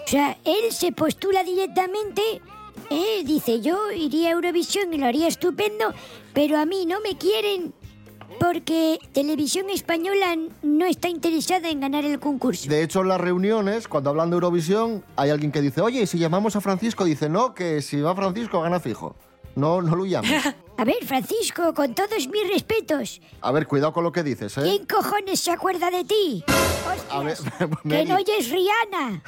O 0.05 0.07
sea, 0.07 0.37
él 0.43 0.71
se 0.71 0.91
postula 0.91 1.43
directamente, 1.43 2.21
eh, 2.89 3.23
dice 3.25 3.61
yo 3.61 3.91
iría 3.91 4.29
a 4.29 4.31
Eurovisión 4.33 4.93
y 4.93 4.97
lo 4.97 5.05
haría 5.05 5.27
estupendo, 5.27 5.93
pero 6.33 6.57
a 6.57 6.65
mí 6.65 6.85
no 6.85 6.99
me 7.01 7.17
quieren 7.17 7.73
porque 8.39 8.99
Televisión 9.13 9.69
Española 9.69 10.35
no 10.61 10.85
está 10.85 11.07
interesada 11.09 11.69
en 11.69 11.79
ganar 11.79 12.03
el 12.05 12.19
concurso. 12.19 12.69
De 12.69 12.83
hecho, 12.83 13.01
en 13.01 13.07
las 13.07 13.21
reuniones, 13.21 13.87
cuando 13.87 14.09
hablan 14.09 14.29
de 14.29 14.35
Eurovisión, 14.35 15.03
hay 15.15 15.29
alguien 15.29 15.51
que 15.51 15.61
dice, 15.61 15.81
oye, 15.81 16.01
¿y 16.01 16.07
si 16.07 16.17
llamamos 16.17 16.55
a 16.55 16.61
Francisco, 16.61 17.05
dice, 17.05 17.29
no, 17.29 17.53
que 17.53 17.81
si 17.81 18.01
va 18.01 18.15
Francisco 18.15 18.61
gana 18.61 18.79
fijo. 18.79 19.15
No, 19.55 19.81
no 19.81 19.95
lo 19.95 20.05
llames. 20.05 20.43
A 20.77 20.85
ver, 20.85 21.05
Francisco, 21.05 21.73
con 21.73 21.93
todos 21.93 22.27
mis 22.27 22.51
respetos, 22.51 23.21
A 23.41 23.51
ver, 23.51 23.67
cuidado 23.67 23.93
con 23.93 24.03
lo 24.03 24.11
que 24.11 24.23
dices, 24.23 24.57
¿eh? 24.57 24.61
¿quién 24.63 24.85
cojones 24.85 25.39
se 25.39 25.51
acuerda 25.51 25.89
de 25.91 26.03
ti? 26.03 26.43
A 27.11 27.19
ver, 27.19 27.37
Que 27.87 28.05
no 28.05 28.15
oyes 28.15 28.49
Rihanna. 28.49 29.21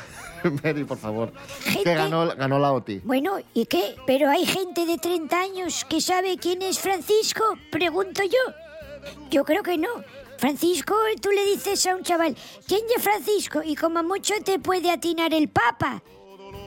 Mary, 0.64 0.84
por 0.84 0.98
favor. 0.98 1.32
Gente- 1.62 1.84
Que 1.84 1.96
ganó, 1.96 2.28
ganó 2.36 2.60
la 2.60 2.74
OTI. 2.74 3.00
Bueno, 3.04 3.38
¿y 3.54 3.66
qué? 3.68 3.96
¿Pero 4.08 4.30
hay 4.30 4.46
gente 4.46 4.86
de 4.86 4.98
30 4.98 5.40
años 5.40 5.86
que 5.86 6.02
sabe 6.02 6.38
quién 6.38 6.62
es 6.62 6.80
Francisco? 6.80 7.44
Pregunto 7.72 8.22
yo. 8.24 8.54
Yo 9.30 9.44
creo 9.46 9.62
que 9.64 9.78
no. 9.78 9.90
Francisco, 10.38 10.96
tú 11.22 11.30
le 11.32 11.46
dices 11.46 11.86
a 11.86 11.96
un 11.96 12.04
chaval, 12.04 12.36
¿quién 12.68 12.82
es 12.96 13.02
Francisco? 13.04 13.62
Y 13.64 13.76
como 13.76 14.04
mucho 14.04 14.34
te 14.44 14.60
puede 14.60 14.92
atinar 14.92 15.34
el 15.34 15.48
Papa. 15.50 16.04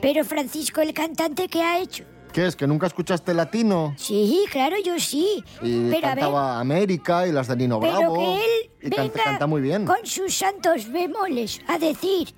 Pero 0.00 0.24
Francisco, 0.24 0.80
el 0.80 0.94
cantante, 0.94 1.48
¿qué 1.48 1.62
ha 1.62 1.78
hecho? 1.80 2.04
¿Qué 2.38 2.46
es? 2.46 2.54
¿Que 2.54 2.68
nunca 2.68 2.86
escuchaste 2.86 3.34
latino? 3.34 3.94
Sí, 3.96 4.44
claro, 4.52 4.76
yo 4.84 5.00
sí. 5.00 5.42
Y 5.60 5.90
pero 5.90 6.06
a 6.06 6.14
ver, 6.14 6.18
cantaba 6.20 6.60
América 6.60 7.26
y 7.26 7.32
las 7.32 7.48
de 7.48 7.56
Nino 7.56 7.80
pero 7.80 7.98
Bravo. 7.98 8.14
que 8.14 8.34
él 8.36 8.70
y 8.80 9.10
canta 9.10 9.48
muy 9.48 9.60
bien. 9.60 9.84
con 9.84 10.06
sus 10.06 10.34
santos 10.34 10.88
bemoles 10.88 11.60
a 11.66 11.80
decir 11.80 12.32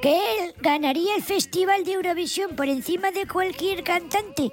que 0.00 0.16
él 0.16 0.54
ganaría 0.58 1.16
el 1.16 1.22
Festival 1.22 1.84
de 1.84 1.92
Eurovisión 1.92 2.56
por 2.56 2.66
encima 2.66 3.10
de 3.10 3.26
cualquier 3.26 3.84
cantante 3.84 4.52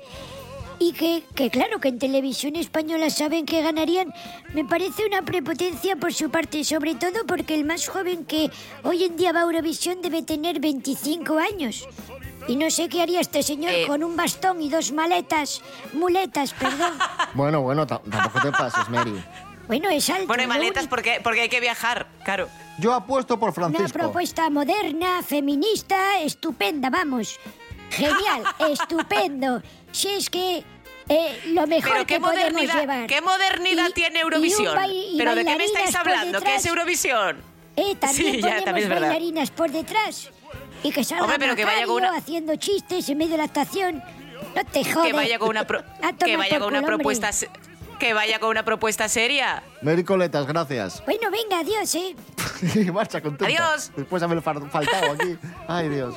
y 0.80 0.92
que, 0.92 1.24
que 1.34 1.50
claro 1.50 1.80
que 1.80 1.88
en 1.88 1.98
televisión 1.98 2.58
española 2.58 3.10
saben 3.10 3.46
que 3.46 3.62
ganarían, 3.62 4.14
me 4.54 4.66
parece 4.66 5.06
una 5.06 5.22
prepotencia 5.22 5.96
por 5.96 6.14
su 6.14 6.30
parte, 6.30 6.66
sobre 6.66 6.96
todo 6.96 7.26
porque 7.26 7.56
el 7.56 7.64
más 7.64 7.88
joven 7.88 8.26
que 8.26 8.52
hoy 8.84 9.06
en 9.06 9.16
día 9.16 9.32
va 9.32 9.40
a 9.40 9.44
Eurovisión 9.44 10.02
debe 10.02 10.24
tener 10.24 10.60
25 10.60 11.38
años. 11.38 11.88
Y 12.48 12.56
no 12.56 12.70
sé 12.72 12.90
qué 12.90 13.02
haría 13.02 13.20
este 13.22 13.44
señor 13.44 13.72
Eh. 13.72 13.86
con 13.88 14.04
un 14.04 14.16
bastón 14.16 14.62
y 14.62 14.70
dos 14.70 14.92
maletas, 14.92 15.62
muletas, 15.94 16.54
perdón. 16.54 16.94
Bueno, 17.34 17.62
bueno, 17.62 17.86
ta- 17.86 18.02
tampoco 18.10 18.42
te 18.42 18.52
pases, 18.52 18.90
Mary. 18.90 19.14
Bueno, 19.68 19.88
es 19.90 20.10
alto. 20.10 20.26
Bueno, 20.28 20.44
lo 20.44 20.50
maletas 20.50 20.84
único. 20.84 20.90
porque, 20.90 21.20
porque 21.24 21.42
hay 21.42 21.50
que 21.50 21.60
viajar, 21.60 22.08
claro. 22.24 22.50
Yo 22.80 22.92
apuesto 22.94 23.40
por 23.40 23.50
Una 23.50 23.54
Francisco. 23.70 24.00
propuesta 24.00 24.50
moderna, 24.50 25.22
feminista, 25.22 26.20
estupenda, 26.22 26.90
vamos. 26.90 27.40
Genial, 27.92 28.44
estupendo. 28.72 29.62
Si 29.92 30.08
es 30.08 30.30
que 30.32 30.64
eh, 31.08 31.42
lo 31.48 31.68
mejor 31.68 31.92
Pero 31.92 32.06
qué 32.08 32.14
que 32.16 32.20
podemos 32.20 32.52
modernidad, 32.54 32.80
llevar. 32.82 33.08
¿qué 33.08 33.22
modernidad 33.22 33.90
Y- 33.90 33.94
tiene 33.94 34.20
y 34.20 34.22
Eurovisión? 34.24 34.78
y 34.92 35.16
¿Pero 35.20 35.36
de 35.36 35.46
qué 35.46 35.56
me 35.56 35.66
estáis 35.66 35.94
hablando? 35.96 36.42
¿Qué 36.42 36.56
es 36.56 36.66
Eurovisión? 36.66 37.38
Eh, 37.76 37.96
también 37.96 38.32
Sí, 38.34 38.42
ya, 38.42 38.42
ponemos 38.42 38.66
también 38.66 38.84
es 38.86 38.90
verdad. 38.90 39.08
bailarinas 39.10 39.52
por 39.52 39.70
detrás. 39.72 40.32
Y 40.84 40.92
que 40.92 41.04
salga 41.04 41.24
Hombre, 41.24 41.40
pero 41.40 41.56
que 41.56 41.66
vaya 41.66 41.86
con 41.86 41.96
una- 41.98 42.16
haciendo 42.16 42.56
chistes 42.56 43.08
en 43.10 43.18
medio 43.18 43.32
de 43.32 43.38
la 43.40 43.44
actuación. 43.46 44.02
No 44.56 44.66
te 44.66 44.84
jodes. 44.84 45.08
Que 45.08 45.14
vaya 45.14 45.38
con 45.40 45.50
una, 45.50 45.66
pro- 45.66 45.84
que 46.26 46.38
vaya 46.38 46.60
con 46.60 46.70
una 46.70 46.82
propuesta 46.82 47.32
se- 47.32 47.50
que 48.00 48.14
vaya 48.14 48.40
con 48.40 48.50
una 48.50 48.64
propuesta 48.64 49.10
seria. 49.10 49.62
Mary 49.82 50.06
Coletas, 50.06 50.48
gracias. 50.48 51.04
Bueno, 51.06 51.30
venga, 51.32 51.60
adiós, 51.60 51.94
¿eh? 51.96 52.16
Y 52.76 52.92
marcha 52.92 53.22
contenta. 53.22 53.46
Adiós. 53.46 53.92
Después 53.96 54.22
de 54.22 54.26
haber 54.26 54.42
fal- 54.42 54.70
faltado 54.70 55.12
aquí. 55.14 55.38
Ay, 55.68 55.90
Dios. 55.90 56.16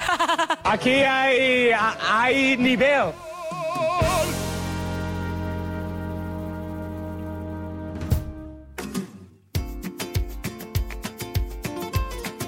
Aquí 0.63 0.91
hay, 1.03 1.71
hay 2.09 2.57
nivel. 2.57 3.07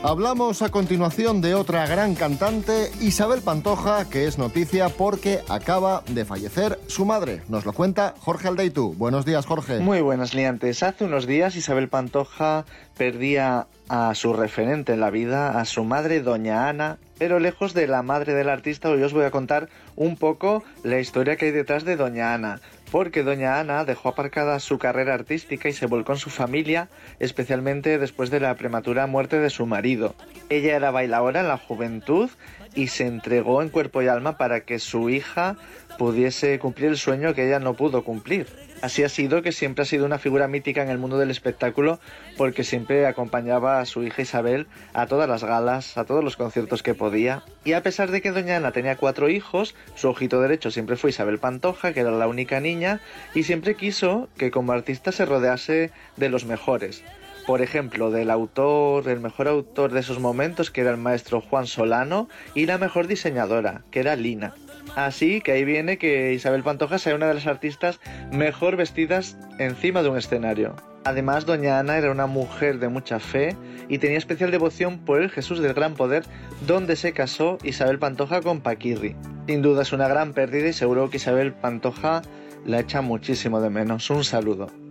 Hablamos 0.07 0.61
a 0.61 0.69
continuación 0.69 1.41
de 1.41 1.55
otra 1.55 1.87
gran 1.87 2.15
cantante, 2.15 2.91
Isabel 3.01 3.41
Pantoja, 3.41 4.07
que 4.11 4.27
es 4.27 4.37
noticia 4.37 4.91
porque 4.91 5.41
acaba 5.49 6.03
de 6.07 6.27
fallecer 6.27 6.79
su 6.89 7.07
madre. 7.07 7.41
Nos 7.49 7.65
lo 7.65 7.73
cuenta 7.73 8.15
Jorge 8.21 8.49
Aldeitu. 8.49 8.93
Buenos 8.99 9.25
días, 9.25 9.47
Jorge. 9.47 9.79
Muy 9.79 10.03
buenos 10.03 10.35
liantes. 10.35 10.83
Hace 10.83 11.07
unos 11.07 11.27
días 11.27 11.57
Isabel 11.57 11.89
Pantoja 11.89 12.67
perdía 12.99 13.67
a 13.89 14.15
su 14.15 14.35
referente 14.35 14.93
en 14.93 15.01
la 15.01 15.09
vida, 15.09 15.59
a 15.59 15.65
su 15.65 15.85
madre, 15.85 16.21
doña 16.21 16.69
Ana, 16.69 16.99
pero 17.17 17.39
lejos 17.39 17.73
de 17.73 17.87
la 17.87 18.03
madre 18.03 18.35
del 18.35 18.51
artista, 18.51 18.91
hoy 18.91 19.03
os 19.03 19.15
voy 19.15 19.25
a 19.25 19.31
contar 19.31 19.71
un 19.97 20.17
poco 20.17 20.65
la 20.83 21.01
historia 21.01 21.37
que 21.37 21.47
hay 21.47 21.53
detrás 21.53 21.85
de 21.85 21.97
doña 21.97 22.35
Ana. 22.35 22.61
Porque 22.91 23.23
doña 23.23 23.59
Ana 23.59 23.85
dejó 23.85 24.11
aparcada 24.11 24.61
su 24.61 24.79
carrera 24.79 25.15
artística 25.15 25.69
y 25.69 25.73
se 25.73 25.87
volcó 25.87 26.13
en 26.13 26.19
su 26.19 26.31
familia, 26.31 26.89
especialmente 27.19 27.99
después 27.99 28.31
de 28.31 28.41
la 28.41 28.55
prematura 28.55 29.07
muerte 29.07 29.39
de 29.39 29.51
su 29.51 29.67
marido. 29.67 30.15
Ella 30.49 30.77
era 30.77 30.91
bailadora 30.91 31.41
en 31.41 31.49
la 31.49 31.59
juventud 31.59 32.31
y 32.75 32.89
se 32.89 33.07
entregó 33.07 33.63
en 33.63 33.69
cuerpo 33.69 34.03
y 34.03 34.09
alma 34.09 34.37
para 34.37 34.61
que 34.61 34.79
su 34.79 35.11
hija 35.11 35.57
pudiese 35.99 36.59
cumplir 36.59 36.91
el 36.91 36.97
sueño 36.97 37.35
que 37.35 37.47
ella 37.47 37.59
no 37.59 37.75
pudo 37.75 38.05
cumplir. 38.05 38.47
Así 38.85 39.03
ha 39.03 39.09
sido 39.09 39.41
que 39.41 39.51
siempre 39.51 39.81
ha 39.81 39.87
sido 39.87 40.05
una 40.05 40.19
figura 40.19 40.47
mítica 40.47 40.83
en 40.83 40.91
el 40.91 40.99
mundo 40.99 41.17
del 41.17 41.31
espectáculo 41.31 42.01
porque 42.37 42.65
siempre 42.65 43.07
acompañaba 43.07 43.81
a 43.81 43.87
su 43.87 44.03
hija 44.03 44.21
Isabel 44.21 44.67
a 44.93 45.07
todas 45.07 45.27
las 45.27 45.43
galas, 45.43 45.97
a 45.97 46.05
todos 46.05 46.23
los 46.23 46.37
conciertos 46.37 46.83
que 46.83 46.93
podía. 46.93 47.43
Y 47.65 47.73
a 47.73 47.83
pesar 47.83 48.11
de 48.11 48.21
que 48.21 48.31
doña 48.31 48.57
Ana 48.59 48.73
tenía 48.73 48.99
cuatro 48.99 49.31
hijos, 49.31 49.75
su 49.95 50.11
ojito 50.11 50.39
derecho 50.43 50.71
siempre 50.71 50.97
fue 50.97 51.09
Isabel 51.09 51.39
Pantoja, 51.39 51.95
que 51.95 52.01
era 52.01 52.11
la 52.11 52.29
única 52.29 52.61
niña, 52.61 53.01
y 53.35 53.45
siempre 53.45 53.75
quiso 53.75 54.29
que 54.37 54.51
como 54.51 54.73
artista 54.73 55.13
se 55.13 55.25
rodease 55.25 55.91
de 56.19 56.29
los 56.29 56.45
mejores. 56.45 57.03
Por 57.47 57.63
ejemplo, 57.63 58.11
del 58.11 58.31
autor, 58.31 59.09
el 59.09 59.21
mejor 59.21 59.49
autor 59.49 59.93
de 59.93 60.01
esos 60.01 60.21
momentos, 60.21 60.71
que 60.71 60.83
era 60.83 60.91
el 60.91 60.99
maestro 60.99 61.41
Juan 61.41 61.67
Solano, 61.67 62.29
y 62.55 62.67
la 62.67 62.77
mejor 62.77 63.07
diseñadora, 63.07 63.81
que 63.91 64.01
era 64.01 64.15
Lina. 64.15 64.55
Así 64.97 65.41
que 65.41 65.53
ahí 65.53 65.65
viene 65.65 65.99
que 65.99 66.33
Isabel 66.33 66.63
Pantoja 66.63 66.99
sea 66.99 67.15
una 67.15 67.27
de 67.27 67.35
las 67.35 67.47
artistas 67.47 68.01
mejor 68.31 68.77
vestidas 68.77 69.37
encima 69.59 70.03
de 70.03 70.11
un 70.11 70.19
escenario. 70.19 70.77
Además, 71.05 71.45
doña 71.45 71.79
Ana 71.79 71.99
era 71.99 72.11
una 72.11 72.27
mujer 72.27 72.79
de 72.79 72.89
mucha 72.89 73.21
fe 73.21 73.57
y 73.89 73.99
tenía 73.99 74.17
especial 74.17 74.51
devoción 74.51 74.99
por 74.99 75.21
el 75.21 75.31
Jesús 75.31 75.59
del 75.59 75.75
Gran 75.75 75.95
Poder, 75.95 76.25
donde 76.67 76.97
se 76.97 77.13
casó 77.13 77.59
Isabel 77.63 77.99
Pantoja 77.99 78.41
con 78.41 78.61
Paquirri. 78.63 79.15
Sin 79.47 79.61
duda 79.61 79.83
es 79.83 79.93
una 79.93 80.09
gran 80.09 80.33
pérdida 80.33 80.69
y 80.69 80.73
seguro 80.73 81.11
que 81.11 81.19
Isabel 81.19 81.53
Pantoja 81.53 82.23
la 82.65 82.81
echa 82.81 83.03
muchísimo 83.03 83.61
de 83.61 83.69
menos. 83.69 84.09
Un 84.09 84.25
saludo. 84.25 84.84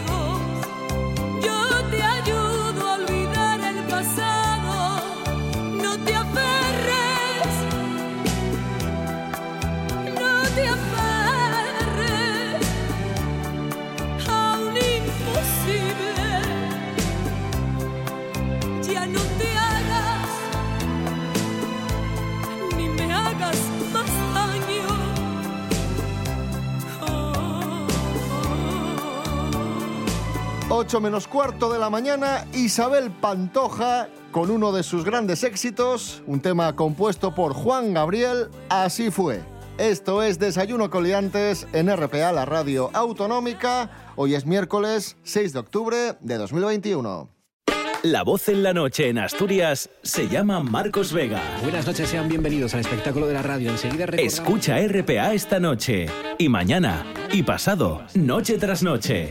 contigo. 0.00 0.33
8 30.76 31.00
menos 31.00 31.28
cuarto 31.28 31.72
de 31.72 31.78
la 31.78 31.88
mañana, 31.88 32.46
Isabel 32.52 33.10
Pantoja 33.12 34.08
con 34.32 34.50
uno 34.50 34.72
de 34.72 34.82
sus 34.82 35.04
grandes 35.04 35.44
éxitos, 35.44 36.20
un 36.26 36.40
tema 36.40 36.74
compuesto 36.74 37.32
por 37.32 37.52
Juan 37.54 37.94
Gabriel, 37.94 38.48
Así 38.68 39.12
fue. 39.12 39.40
Esto 39.78 40.20
es 40.24 40.40
Desayuno 40.40 40.90
Coliantes 40.90 41.68
en 41.72 41.94
RPA, 41.96 42.32
la 42.32 42.44
radio 42.44 42.90
autonómica. 42.92 43.88
Hoy 44.16 44.34
es 44.34 44.46
miércoles 44.46 45.16
6 45.22 45.52
de 45.52 45.58
octubre 45.60 45.96
de 46.20 46.38
2021. 46.38 47.28
La 48.02 48.22
voz 48.22 48.48
en 48.48 48.62
la 48.64 48.74
noche 48.74 49.08
en 49.08 49.18
Asturias 49.18 49.88
se 50.02 50.28
llama 50.28 50.60
Marcos 50.60 51.12
Vega. 51.12 51.40
Buenas 51.62 51.86
noches, 51.86 52.08
sean 52.08 52.28
bienvenidos 52.28 52.74
al 52.74 52.80
espectáculo 52.80 53.26
de 53.28 53.34
la 53.34 53.42
radio. 53.42 53.70
Enseguida 53.70 54.06
recordamos- 54.06 54.32
Escucha 54.34 54.78
RPA 54.80 55.32
esta 55.32 55.58
noche 55.60 56.06
y 56.36 56.48
mañana 56.48 57.06
y 57.32 57.42
pasado, 57.44 58.02
noche 58.14 58.58
tras 58.58 58.82
noche. 58.82 59.30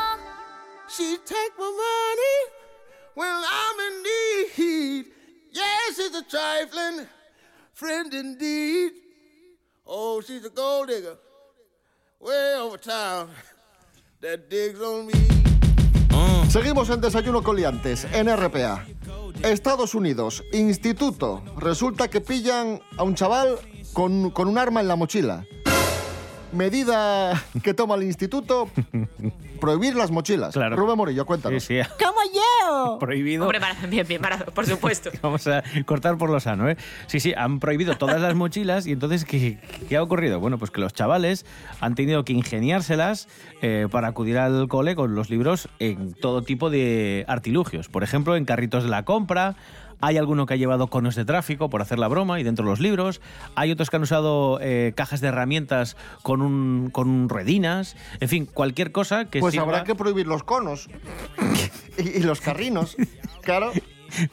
She 1.01 1.17
take 1.25 1.53
my 1.57 1.71
money 1.87 2.37
when 3.15 3.27
I'm 3.27 3.77
in 3.87 3.95
need. 4.03 5.05
Yes, 5.51 5.95
she's 5.95 6.13
a 6.13 6.21
trifling 6.21 7.07
friend 7.73 8.13
indeed. 8.13 8.91
Oh, 9.87 10.21
she's 10.21 10.45
a 10.45 10.51
gold 10.51 10.89
digger 10.89 11.17
way 12.19 12.53
over 12.59 12.77
town 12.77 13.29
that 14.21 14.47
digs 14.47 14.79
on 14.79 15.07
me. 15.07 15.13
Seguimos 16.49 16.87
en 16.91 17.01
Desayuno 17.01 17.41
Coliantes, 17.41 18.05
en 18.13 18.27
RPA. 18.27 18.85
Estados 19.41 19.95
Unidos, 19.95 20.43
instituto. 20.53 21.41
Resulta 21.57 22.09
que 22.09 22.21
pillan 22.21 22.79
a 22.95 23.01
un 23.01 23.15
chaval 23.15 23.57
con, 23.93 24.29
con 24.29 24.47
un 24.47 24.59
arma 24.59 24.81
en 24.81 24.87
la 24.87 24.95
mochila. 24.95 25.47
Medida 26.51 27.43
que 27.63 27.73
toma 27.73 27.95
el 27.95 28.03
instituto, 28.03 28.69
prohibir 29.61 29.95
las 29.95 30.11
mochilas. 30.11 30.53
Claro. 30.53 30.75
Rubén 30.75 30.97
Morillo, 30.97 31.25
cuéntanos. 31.25 31.63
Sí, 31.63 31.81
sí. 31.81 31.89
¡Como 32.03 32.19
yo! 32.33 32.97
Prohibido. 32.99 33.43
Hombre, 33.43 33.61
para- 33.61 33.75
bien, 33.87 34.05
bien, 34.05 34.21
para- 34.21 34.39
por 34.39 34.65
supuesto. 34.65 35.09
Vamos 35.21 35.47
a 35.47 35.63
cortar 35.85 36.17
por 36.17 36.29
lo 36.29 36.39
sano, 36.41 36.67
¿eh? 36.69 36.75
Sí, 37.07 37.21
sí, 37.21 37.33
han 37.37 37.59
prohibido 37.61 37.95
todas 37.95 38.19
las 38.19 38.35
mochilas 38.35 38.85
y 38.87 38.91
entonces, 38.91 39.23
¿qué, 39.23 39.59
qué 39.87 39.95
ha 39.95 40.03
ocurrido? 40.03 40.41
Bueno, 40.41 40.57
pues 40.57 40.71
que 40.71 40.81
los 40.81 40.93
chavales 40.93 41.45
han 41.79 41.95
tenido 41.95 42.25
que 42.25 42.33
ingeniárselas 42.33 43.29
eh, 43.61 43.87
para 43.89 44.09
acudir 44.09 44.37
al 44.37 44.67
cole 44.67 44.95
con 44.95 45.15
los 45.15 45.29
libros 45.29 45.69
en 45.79 46.13
todo 46.13 46.41
tipo 46.41 46.69
de 46.69 47.23
artilugios. 47.29 47.87
Por 47.87 48.03
ejemplo, 48.03 48.35
en 48.35 48.43
carritos 48.43 48.83
de 48.83 48.89
la 48.89 49.05
compra. 49.05 49.55
Hay 50.01 50.17
alguno 50.17 50.45
que 50.45 50.55
ha 50.55 50.57
llevado 50.57 50.87
conos 50.87 51.15
de 51.15 51.25
tráfico 51.25 51.69
por 51.69 51.81
hacer 51.81 51.99
la 51.99 52.07
broma 52.07 52.39
y 52.39 52.43
dentro 52.43 52.65
de 52.65 52.71
los 52.71 52.79
libros. 52.79 53.21
Hay 53.55 53.71
otros 53.71 53.89
que 53.89 53.95
han 53.97 54.01
usado 54.03 54.59
eh, 54.61 54.93
cajas 54.95 55.21
de 55.21 55.27
herramientas 55.27 55.95
con, 56.23 56.41
un, 56.41 56.89
con 56.91 57.29
ruedinas. 57.29 57.95
En 58.19 58.27
fin, 58.29 58.45
cualquier 58.45 58.91
cosa 58.91 59.25
que 59.25 59.39
Pues 59.39 59.53
sirva- 59.53 59.63
habrá 59.63 59.83
que 59.83 59.95
prohibir 59.95 60.27
los 60.27 60.43
conos 60.43 60.89
y, 61.97 62.17
y 62.17 62.23
los 62.23 62.41
carrinos. 62.41 62.95
Claro. 63.41 63.71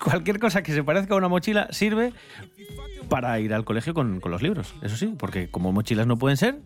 Cualquier 0.03 0.41
cosa 0.41 0.63
que 0.65 0.73
se 0.75 0.83
parezca 0.83 1.15
a 1.15 1.17
una 1.17 1.29
mochila 1.29 1.69
sirve 1.71 2.13
para 3.09 3.39
ir 3.39 3.55
al 3.55 3.65
colegio 3.65 3.95
con, 3.95 4.19
con 4.21 4.33
los 4.33 4.43
libros. 4.43 4.75
Eso 4.83 4.97
sí, 4.97 5.15
porque 5.17 5.49
como 5.51 5.71
mochilas 5.73 6.07
no 6.07 6.17
pueden 6.17 6.37
ser, 6.37 6.59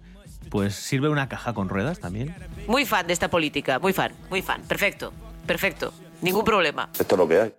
pues 0.48 0.74
sirve 0.74 1.10
una 1.10 1.28
caja 1.28 1.52
con 1.52 1.68
ruedas 1.68 2.00
también. 2.00 2.34
Muy 2.66 2.86
fan 2.86 3.06
de 3.06 3.12
esta 3.12 3.28
política, 3.28 3.78
muy 3.78 3.92
fan, 3.92 4.12
muy 4.30 4.40
fan. 4.40 4.62
Perfecto, 4.62 5.12
perfecto. 5.46 5.92
Ningún 6.22 6.44
problema. 6.44 6.88
Esto 6.98 7.14
es 7.14 7.18
lo 7.18 7.28
que 7.28 7.40
hay. 7.40 7.52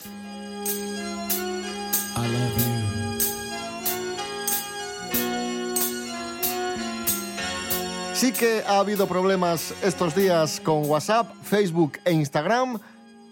Sí 8.14 8.32
que 8.32 8.64
ha 8.68 8.78
habido 8.78 9.08
problemas 9.08 9.74
estos 9.82 10.16
días 10.16 10.62
con 10.64 10.88
WhatsApp, 10.88 11.34
Facebook 11.44 11.94
e 12.06 12.12
Instagram. 12.12 12.80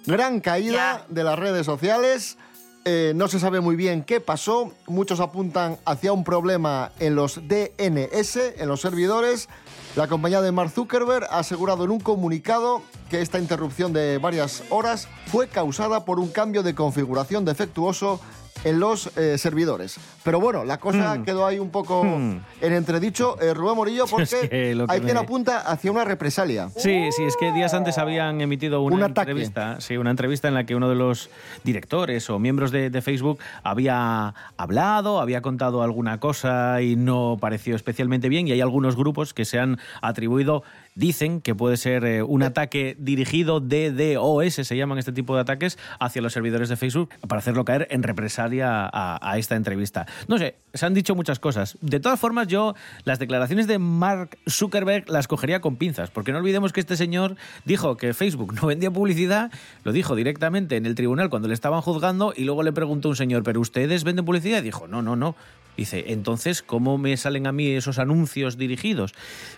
Gran 0.07 0.39
caída 0.39 1.05
de 1.07 1.23
las 1.23 1.37
redes 1.37 1.67
sociales. 1.67 2.37
Eh, 2.83 3.13
no 3.15 3.27
se 3.27 3.39
sabe 3.39 3.61
muy 3.61 3.75
bien 3.75 4.03
qué 4.03 4.19
pasó. 4.19 4.73
Muchos 4.87 5.19
apuntan 5.19 5.77
hacia 5.85 6.11
un 6.13 6.23
problema 6.23 6.91
en 6.99 7.15
los 7.15 7.35
DNS, 7.47 8.37
en 8.57 8.67
los 8.67 8.81
servidores. 8.81 9.49
La 9.95 10.07
compañía 10.07 10.41
de 10.41 10.51
Mark 10.51 10.71
Zuckerberg 10.71 11.25
ha 11.25 11.39
asegurado 11.39 11.83
en 11.83 11.91
un 11.91 11.99
comunicado 11.99 12.81
que 13.09 13.21
esta 13.21 13.37
interrupción 13.37 13.93
de 13.93 14.17
varias 14.17 14.63
horas 14.71 15.07
fue 15.27 15.47
causada 15.47 16.05
por 16.05 16.19
un 16.19 16.29
cambio 16.29 16.63
de 16.63 16.73
configuración 16.73 17.45
defectuoso 17.45 18.19
en 18.63 18.79
los 18.79 19.15
eh, 19.17 19.37
servidores. 19.37 19.97
Pero 20.23 20.39
bueno, 20.39 20.63
la 20.63 20.77
cosa 20.79 21.15
Hmm. 21.15 21.23
quedó 21.23 21.45
ahí 21.45 21.57
un 21.59 21.69
poco 21.71 22.03
Hmm. 22.03 22.39
en 22.61 22.73
entredicho. 22.73 23.39
Eh, 23.41 23.53
Rubén 23.53 23.75
Morillo, 23.75 24.05
porque 24.09 24.23
Es 24.23 24.35
que 24.49 24.77
hay 24.87 24.99
quien 25.01 25.17
apunta 25.17 25.59
hacia 25.59 25.91
una 25.91 26.05
represalia. 26.05 26.69
Sí, 26.75 27.09
sí, 27.11 27.23
es 27.23 27.35
que 27.37 27.51
días 27.51 27.73
antes 27.73 27.97
habían 27.97 28.39
emitido 28.41 28.81
una 28.81 28.95
Un 28.97 29.03
entrevista, 29.03 29.81
sí, 29.81 29.97
una 29.97 30.11
entrevista 30.11 30.47
en 30.47 30.53
la 30.53 30.65
que 30.65 30.75
uno 30.75 30.89
de 30.89 30.95
los 30.95 31.29
directores 31.63 32.29
o 32.29 32.39
miembros 32.39 32.71
de, 32.71 32.89
de 32.89 33.01
Facebook 33.01 33.39
había 33.63 34.33
hablado, 34.57 35.19
había 35.21 35.41
contado 35.41 35.81
alguna 35.83 36.19
cosa 36.19 36.81
y 36.81 36.95
no 36.95 37.37
pareció 37.39 37.75
especialmente 37.75 38.29
bien. 38.29 38.47
Y 38.47 38.51
hay 38.51 38.61
algunos 38.61 38.95
grupos 38.95 39.33
que 39.33 39.45
se 39.45 39.59
han 39.59 39.79
atribuido, 40.01 40.63
dicen 40.95 41.41
que 41.41 41.55
puede 41.55 41.77
ser 41.77 42.05
eh, 42.05 42.23
un 42.23 42.43
ataque 42.43 42.95
dirigido 42.99 43.59
DDoS, 43.59 44.53
se 44.53 44.77
llaman 44.77 44.97
este 44.97 45.11
tipo 45.11 45.35
de 45.35 45.41
ataques, 45.41 45.77
hacia 45.99 46.21
los 46.21 46.33
servidores 46.33 46.69
de 46.69 46.77
Facebook 46.77 47.09
para 47.27 47.39
hacerlo 47.39 47.65
caer 47.65 47.87
en 47.91 48.03
represalia 48.03 48.89
a, 48.91 49.19
a 49.21 49.37
esta 49.37 49.55
entrevista. 49.55 50.05
No 50.27 50.37
sé, 50.37 50.55
se 50.73 50.85
han 50.85 50.93
dicho 50.93 51.15
muchas 51.15 51.39
cosas. 51.39 51.77
De 51.81 51.99
todas 51.99 52.19
formas, 52.19 52.47
yo 52.47 52.75
las 53.03 53.19
declaraciones 53.19 53.67
de 53.67 53.79
Mark 53.79 54.37
Zuckerberg 54.49 55.09
las 55.09 55.27
cogería 55.27 55.61
con 55.61 55.75
pinzas, 55.75 56.11
porque 56.11 56.31
no 56.31 56.39
olvidemos 56.39 56.73
que 56.73 56.79
este 56.79 56.97
señor 56.97 57.35
dijo 57.65 57.97
que 57.97 58.13
Facebook 58.13 58.53
no 58.53 58.67
vendía 58.67 58.91
publicidad, 58.91 59.51
lo 59.83 59.91
dijo 59.91 60.15
directamente 60.15 60.75
en 60.77 60.85
el 60.85 60.95
tribunal 60.95 61.29
cuando 61.29 61.47
le 61.47 61.53
estaban 61.53 61.81
juzgando 61.81 62.33
y 62.35 62.43
luego 62.43 62.63
le 62.63 62.71
preguntó 62.71 63.09
un 63.09 63.15
señor, 63.15 63.43
¿pero 63.43 63.59
ustedes 63.59 64.03
venden 64.03 64.25
publicidad? 64.25 64.59
Y 64.59 64.65
dijo, 64.65 64.87
no, 64.87 65.01
no, 65.01 65.15
no. 65.15 65.35
Dice, 65.77 66.05
entonces, 66.07 66.61
¿cómo 66.61 66.97
me 66.97 67.15
salen 67.17 67.47
a 67.47 67.51
mí 67.51 67.69
esos 67.69 67.97
anuncios 67.97 68.57
dirigidos? 68.57 69.13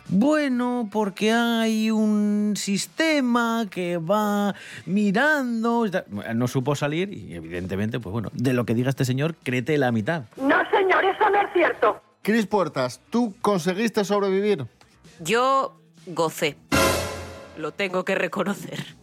Bueno, 0.07 0.87
porque 0.91 1.31
hay 1.31 1.91
un 1.91 2.53
sistema 2.55 3.65
que 3.69 3.97
va 3.97 4.55
mirando. 4.85 5.85
No 6.33 6.47
supo 6.47 6.75
salir 6.75 7.11
y, 7.11 7.33
evidentemente, 7.33 7.99
pues 7.99 8.13
bueno, 8.13 8.29
de 8.33 8.53
lo 8.53 8.65
que 8.65 8.73
diga 8.73 8.89
este 8.89 9.05
señor, 9.05 9.35
créete 9.43 9.77
la 9.77 9.91
mitad. 9.91 10.23
No, 10.37 10.55
señor, 10.69 11.03
eso 11.03 11.29
no 11.29 11.41
es 11.41 11.49
cierto. 11.51 12.01
Cris 12.21 12.45
Puertas, 12.45 13.01
¿tú 13.09 13.35
conseguiste 13.41 14.05
sobrevivir? 14.05 14.65
Yo 15.19 15.77
gocé. 16.05 16.55
Lo 17.57 17.71
tengo 17.71 18.05
que 18.05 18.15
reconocer. 18.15 18.95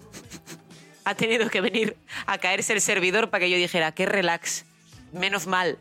Ha 1.04 1.14
tenido 1.14 1.50
que 1.50 1.60
venir 1.60 1.96
a 2.26 2.38
caerse 2.38 2.72
el 2.72 2.80
servidor 2.80 3.30
para 3.30 3.44
que 3.44 3.50
yo 3.50 3.56
dijera, 3.56 3.92
qué 3.92 4.06
relax. 4.06 4.64
Menos 5.12 5.46
mal. 5.46 5.76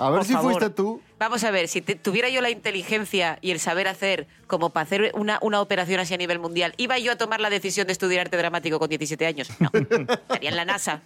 A 0.00 0.08
ver 0.10 0.18
Por 0.20 0.26
si 0.26 0.32
favor. 0.32 0.52
fuiste 0.52 0.70
tú. 0.70 1.00
Vamos 1.18 1.44
a 1.44 1.50
ver, 1.50 1.68
si 1.68 1.82
te- 1.82 1.94
tuviera 1.94 2.30
yo 2.30 2.40
la 2.40 2.48
inteligencia 2.48 3.38
y 3.42 3.50
el 3.50 3.60
saber 3.60 3.86
hacer 3.86 4.26
como 4.46 4.70
para 4.70 4.84
hacer 4.84 5.10
una, 5.14 5.38
una 5.42 5.60
operación 5.60 6.00
así 6.00 6.14
a 6.14 6.16
nivel 6.16 6.38
mundial, 6.38 6.72
¿iba 6.78 6.98
yo 6.98 7.12
a 7.12 7.16
tomar 7.16 7.40
la 7.40 7.50
decisión 7.50 7.86
de 7.86 7.92
estudiar 7.92 8.22
arte 8.22 8.36
dramático 8.38 8.78
con 8.78 8.88
17 8.88 9.26
años? 9.26 9.50
No. 9.58 9.70
Estaría 9.74 10.48
en 10.50 10.56
la 10.56 10.64
NASA. 10.64 11.02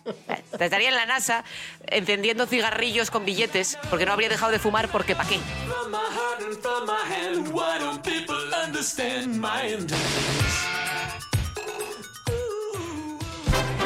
Estaría 0.59 0.88
en 0.90 0.94
la 0.94 1.07
NASA 1.07 1.44
encendiendo 1.88 2.46
cigarrillos 2.46 3.11
con 3.11 3.24
billetes 3.24 3.76
porque 3.90 4.07
no 4.07 4.12
habría 4.12 4.28
dejado 4.28 4.52
de 4.52 4.61
fumar 4.61 4.88
porque 4.88 5.16
¿para 5.16 5.28
qué? 5.28 5.40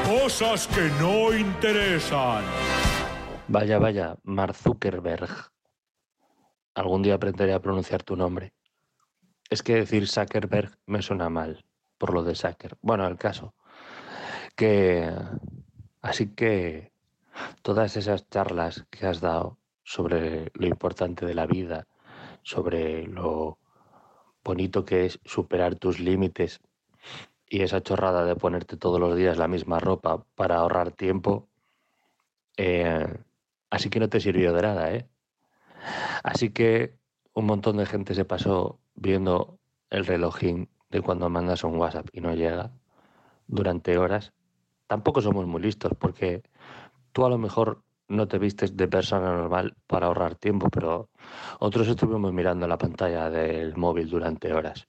Cosas 0.06 0.66
que 0.68 0.90
no 1.00 1.32
interesan. 1.34 2.42
Vaya, 3.50 3.78
vaya, 3.78 4.18
Mark 4.24 4.54
Zuckerberg. 4.54 5.30
Algún 6.74 7.02
día 7.02 7.14
aprenderé 7.14 7.54
a 7.54 7.62
pronunciar 7.62 8.02
tu 8.02 8.14
nombre. 8.14 8.52
Es 9.48 9.62
que 9.62 9.74
decir 9.76 10.06
Zuckerberg 10.06 10.76
me 10.84 11.00
suena 11.00 11.30
mal, 11.30 11.64
por 11.96 12.12
lo 12.12 12.22
de 12.22 12.34
Zucker. 12.34 12.76
Bueno, 12.82 13.06
el 13.06 13.16
caso. 13.16 13.54
Que. 14.54 15.10
Así 16.02 16.34
que. 16.34 16.92
Todas 17.62 17.96
esas 17.96 18.28
charlas 18.28 18.84
que 18.90 19.06
has 19.06 19.20
dado 19.20 19.58
sobre 19.82 20.50
lo 20.52 20.66
importante 20.66 21.24
de 21.24 21.34
la 21.34 21.46
vida, 21.46 21.86
sobre 22.42 23.06
lo 23.06 23.58
bonito 24.44 24.84
que 24.84 25.06
es 25.06 25.20
superar 25.24 25.76
tus 25.76 26.00
límites 26.00 26.60
y 27.48 27.62
esa 27.62 27.80
chorrada 27.80 28.24
de 28.24 28.34
ponerte 28.34 28.76
todos 28.76 28.98
los 29.00 29.16
días 29.16 29.38
la 29.38 29.48
misma 29.48 29.78
ropa 29.78 30.24
para 30.34 30.56
ahorrar 30.56 30.90
tiempo, 30.90 31.48
eh, 32.56 33.06
así 33.70 33.90
que 33.90 34.00
no 34.00 34.08
te 34.08 34.20
sirvió 34.20 34.52
de 34.52 34.62
nada, 34.62 34.92
¿eh? 34.92 35.08
Así 36.22 36.50
que 36.50 36.94
un 37.34 37.46
montón 37.46 37.76
de 37.76 37.86
gente 37.86 38.14
se 38.14 38.24
pasó 38.24 38.80
viendo 38.94 39.58
el 39.90 40.06
relojín 40.06 40.68
de 40.90 41.00
cuando 41.00 41.28
mandas 41.28 41.64
un 41.64 41.76
WhatsApp 41.76 42.08
y 42.12 42.20
no 42.20 42.34
llega 42.34 42.72
durante 43.46 43.98
horas. 43.98 44.32
Tampoco 44.86 45.20
somos 45.20 45.46
muy 45.46 45.60
listos 45.60 45.92
porque 45.98 46.42
tú 47.12 47.24
a 47.24 47.30
lo 47.30 47.38
mejor 47.38 47.82
no 48.08 48.26
te 48.26 48.38
vistes 48.38 48.76
de 48.76 48.88
persona 48.88 49.32
normal 49.32 49.76
para 49.86 50.06
ahorrar 50.06 50.34
tiempo, 50.34 50.68
pero 50.70 51.10
otros 51.58 51.88
estuvimos 51.88 52.32
mirando 52.32 52.66
la 52.66 52.78
pantalla 52.78 53.28
del 53.30 53.76
móvil 53.76 54.08
durante 54.08 54.52
horas. 54.52 54.88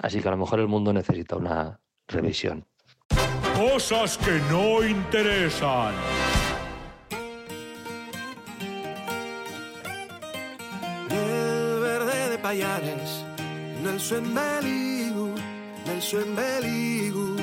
Así 0.00 0.20
que 0.20 0.28
a 0.28 0.30
lo 0.30 0.36
mejor 0.36 0.60
el 0.60 0.68
mundo 0.68 0.92
necesita 0.92 1.36
una 1.36 1.80
revisión. 2.06 2.64
Cosas 3.56 4.16
que 4.16 4.40
no 4.50 4.84
interesan. 4.84 5.94
Pallares, 12.52 13.24
nel 13.82 13.98
suo 13.98 14.18
embeligu, 14.18 15.32
nel 15.86 16.02
suo 16.02 16.20
embeligu, 16.20 17.36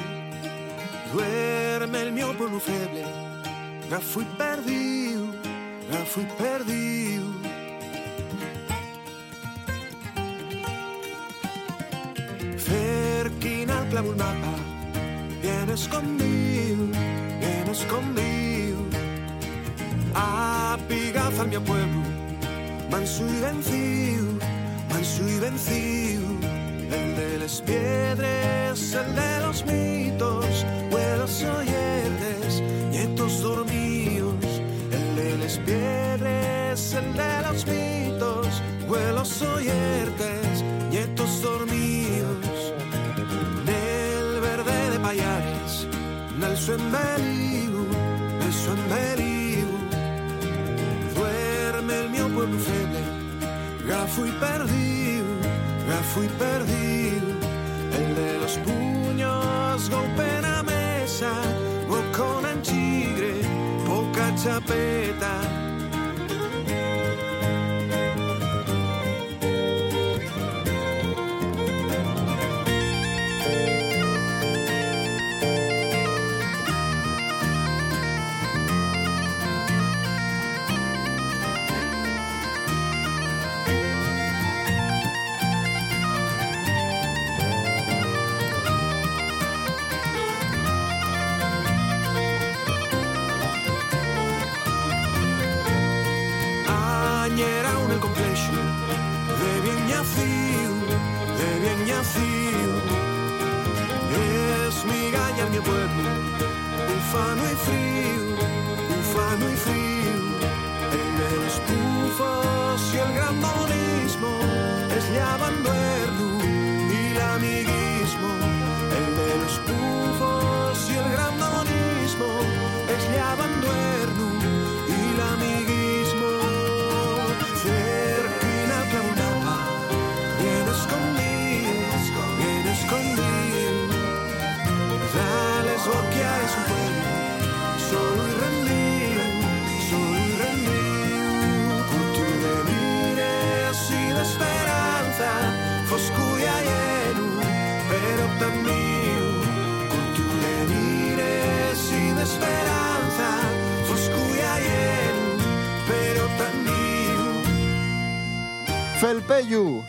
duerme 1.12 2.02
il 2.02 2.12
mio 2.14 2.32
pueblo 2.36 2.60
feble, 2.60 3.04
la 3.90 4.00
fui 4.00 4.24
perdido, 4.38 5.26
la 5.90 6.06
fui 6.06 6.28
perdido. 6.38 7.26
Cerquina 12.56 13.88
clavo 13.90 14.12
el 14.12 14.16
mapa, 14.16 14.54
bien 15.42 15.70
escondido, 15.72 16.86
bien 17.40 17.68
escondido, 17.68 18.78
apigaza 20.14 21.42
al 21.42 21.48
mio 21.48 21.64
pueblo, 21.64 22.04
manso 22.92 23.26
y 23.26 23.40
vencido, 23.42 24.39
manso 25.00 25.24
vencido. 25.40 26.28
El 26.92 27.16
de 27.16 27.38
las 27.38 27.62
piedras, 27.62 28.94
el 28.94 29.16
de 29.16 29.40
los 29.42 29.66
mitos, 29.66 30.66
vuelos 30.92 31.44
oyentes, 31.44 32.62
nietos 32.92 33.42
dormidos. 33.42 34.46
El 34.92 35.16
de 35.16 35.38
las 35.38 35.58
piedras, 35.60 36.94
el 36.94 37.14
de 37.14 37.42
los 37.48 37.66
mitos, 37.66 38.48
vuelos 38.88 39.42
oyentes, 39.42 40.64
nietos 40.92 41.42
dormidos. 41.42 42.74
Nel 43.66 44.42
verde 44.42 44.92
de 44.92 45.00
Pallares, 45.00 45.88
nel 46.40 46.58
suo 46.58 46.76
embeligu, 46.76 47.39
fui 54.16 54.32
perdido, 54.32 55.28
ya 55.88 56.02
fui 56.14 56.28
perdido. 56.28 57.28
El 57.98 58.16
de 58.16 58.40
los 58.40 58.58
puños 58.60 59.90
golpe 59.90 60.24
en 60.38 60.42
la 60.42 60.64
mesa, 60.64 61.32
boca 61.88 62.52
en 62.52 62.62
chigre, 62.62 63.42
poca 63.86 64.34
chapeta. 64.36 65.59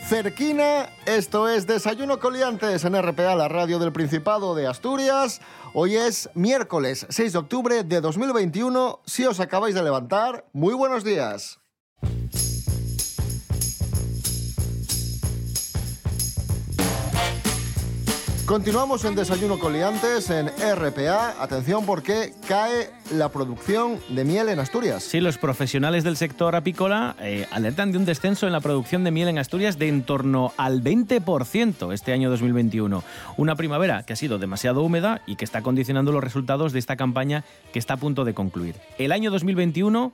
Cerquina, 0.07 0.91
esto 1.07 1.49
es 1.49 1.67
Desayuno 1.67 2.21
Coliantes 2.21 2.85
en 2.85 2.95
RPA, 2.95 3.35
la 3.35 3.49
radio 3.49 3.81
del 3.81 3.93
Principado 3.93 4.55
de 4.55 4.69
Asturias. 4.69 5.41
Hoy 5.75 5.97
es 5.97 6.31
miércoles 6.35 7.05
6 7.09 7.33
de 7.33 7.39
octubre 7.39 7.83
de 7.83 8.01
2021. 8.01 9.01
Si 9.07 9.27
os 9.27 9.41
acabáis 9.41 9.75
de 9.75 9.83
levantar, 9.83 10.47
muy 10.53 10.75
buenos 10.75 11.03
días. 11.03 11.59
Continuamos 18.51 19.05
en 19.05 19.15
Desayuno 19.15 19.61
Coliantes 19.61 20.29
en 20.29 20.49
RPA. 20.49 21.41
Atención 21.41 21.87
porque 21.87 22.33
cae 22.49 22.91
la 23.13 23.29
producción 23.29 24.01
de 24.09 24.25
miel 24.25 24.49
en 24.49 24.59
Asturias. 24.59 25.05
Sí, 25.05 25.21
los 25.21 25.39
profesionales 25.39 26.03
del 26.03 26.17
sector 26.17 26.57
apícola 26.57 27.15
eh, 27.21 27.47
alertan 27.53 27.93
de 27.93 27.99
un 27.99 28.05
descenso 28.05 28.49
en 28.49 28.53
la 28.53 28.59
producción 28.59 29.05
de 29.05 29.13
miel 29.13 29.29
en 29.29 29.39
Asturias 29.39 29.79
de 29.79 29.87
en 29.87 30.03
torno 30.03 30.53
al 30.57 30.83
20% 30.83 31.95
este 31.95 32.13
año 32.13 32.29
2021. 32.29 33.05
Una 33.37 33.55
primavera 33.55 34.03
que 34.03 34.15
ha 34.15 34.17
sido 34.17 34.39
demasiado 34.39 34.83
húmeda 34.83 35.23
y 35.27 35.37
que 35.37 35.45
está 35.45 35.63
condicionando 35.63 36.11
los 36.11 36.25
resultados 36.25 36.73
de 36.73 36.81
esta 36.81 36.97
campaña 36.97 37.45
que 37.73 37.79
está 37.79 37.95
a 37.95 37.99
punto 37.99 38.25
de 38.25 38.35
concluir. 38.35 38.75
El 38.99 39.13
año 39.13 39.31
2021, 39.31 40.13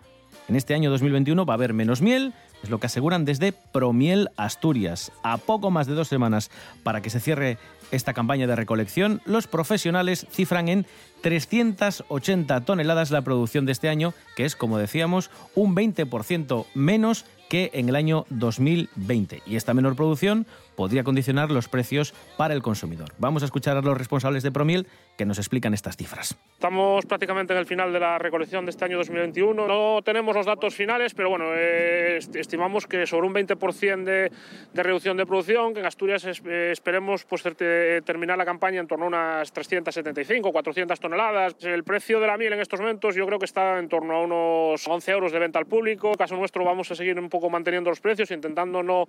en 0.48 0.56
este 0.56 0.74
año 0.74 0.90
2021, 0.90 1.46
va 1.46 1.54
a 1.54 1.56
haber 1.56 1.72
menos 1.72 2.02
miel, 2.02 2.34
es 2.62 2.70
lo 2.70 2.80
que 2.80 2.86
aseguran 2.86 3.24
desde 3.24 3.52
Promiel 3.52 4.30
Asturias. 4.36 5.12
A 5.22 5.38
poco 5.38 5.70
más 5.70 5.86
de 5.86 5.94
dos 5.94 6.08
semanas 6.08 6.50
para 6.82 7.00
que 7.00 7.10
se 7.10 7.20
cierre 7.20 7.58
esta 7.90 8.12
campaña 8.12 8.46
de 8.46 8.56
recolección, 8.56 9.20
los 9.24 9.46
profesionales 9.46 10.26
cifran 10.30 10.68
en 10.68 10.86
380 11.22 12.64
toneladas 12.64 13.10
la 13.10 13.22
producción 13.22 13.66
de 13.66 13.72
este 13.72 13.88
año, 13.88 14.14
que 14.36 14.44
es, 14.44 14.56
como 14.56 14.78
decíamos, 14.78 15.30
un 15.54 15.74
20% 15.74 16.66
menos 16.74 17.24
que 17.48 17.70
en 17.74 17.88
el 17.88 17.96
año 17.96 18.24
2020. 18.30 19.42
Y 19.46 19.56
esta 19.56 19.74
menor 19.74 19.96
producción 19.96 20.46
podría 20.76 21.04
condicionar 21.04 21.50
los 21.50 21.68
precios 21.68 22.12
para 22.36 22.54
el 22.54 22.62
consumidor. 22.62 23.12
Vamos 23.18 23.42
a 23.42 23.46
escuchar 23.46 23.76
a 23.76 23.82
los 23.82 23.96
responsables 23.96 24.42
de 24.42 24.52
Promiel 24.52 24.86
que 25.16 25.24
nos 25.24 25.38
explican 25.38 25.72
estas 25.72 25.96
cifras. 25.96 26.36
Estamos 26.52 27.06
prácticamente 27.06 27.54
en 27.54 27.58
el 27.58 27.66
final 27.66 27.92
de 27.92 28.00
la 28.00 28.18
recolección 28.18 28.66
de 28.66 28.70
este 28.70 28.84
año 28.84 28.98
2021. 28.98 29.66
No 29.66 30.02
tenemos 30.02 30.36
los 30.36 30.46
datos 30.46 30.74
finales, 30.74 31.14
pero 31.14 31.30
bueno, 31.30 31.46
eh, 31.54 32.18
estimamos 32.34 32.86
que 32.86 33.06
sobre 33.06 33.26
un 33.26 33.34
20% 33.34 34.04
de, 34.04 34.30
de, 34.72 34.82
reducción 34.82 35.16
de 35.16 35.24
producción, 35.24 35.72
que 35.72 35.80
en 35.80 35.86
Asturias 35.86 36.24
es, 36.24 36.42
eh, 36.44 36.70
esperemos 36.72 37.24
pues, 37.24 37.42
terminar 37.42 38.36
la 38.36 38.44
campaña 38.44 38.80
en 38.80 38.86
torno 38.86 39.06
a 39.06 39.08
unas 39.08 39.52
375, 39.52 40.52
400 40.52 41.00
toneladas. 41.00 41.56
El 41.62 41.84
precio 41.84 42.20
de 42.20 42.26
la 42.26 42.36
miel 42.36 42.52
en 42.52 42.60
estos 42.60 42.80
momentos 42.80 43.14
yo 43.14 43.26
creo 43.26 43.38
que 43.38 43.46
está 43.46 43.78
en 43.78 43.88
torno 43.88 44.16
a 44.16 44.20
unos 44.20 44.86
11 44.86 45.12
euros 45.12 45.32
de 45.32 45.38
venta 45.38 45.58
al 45.58 45.66
público. 45.66 46.10
En 46.10 46.16
caso 46.16 46.36
nuestro 46.36 46.64
vamos 46.64 46.90
a 46.90 46.94
seguir 46.94 47.18
un 47.18 47.30
poco 47.30 47.35
manteniendo 47.50 47.90
los 47.90 48.00
precios, 48.00 48.30
intentando 48.30 48.82
no, 48.82 49.06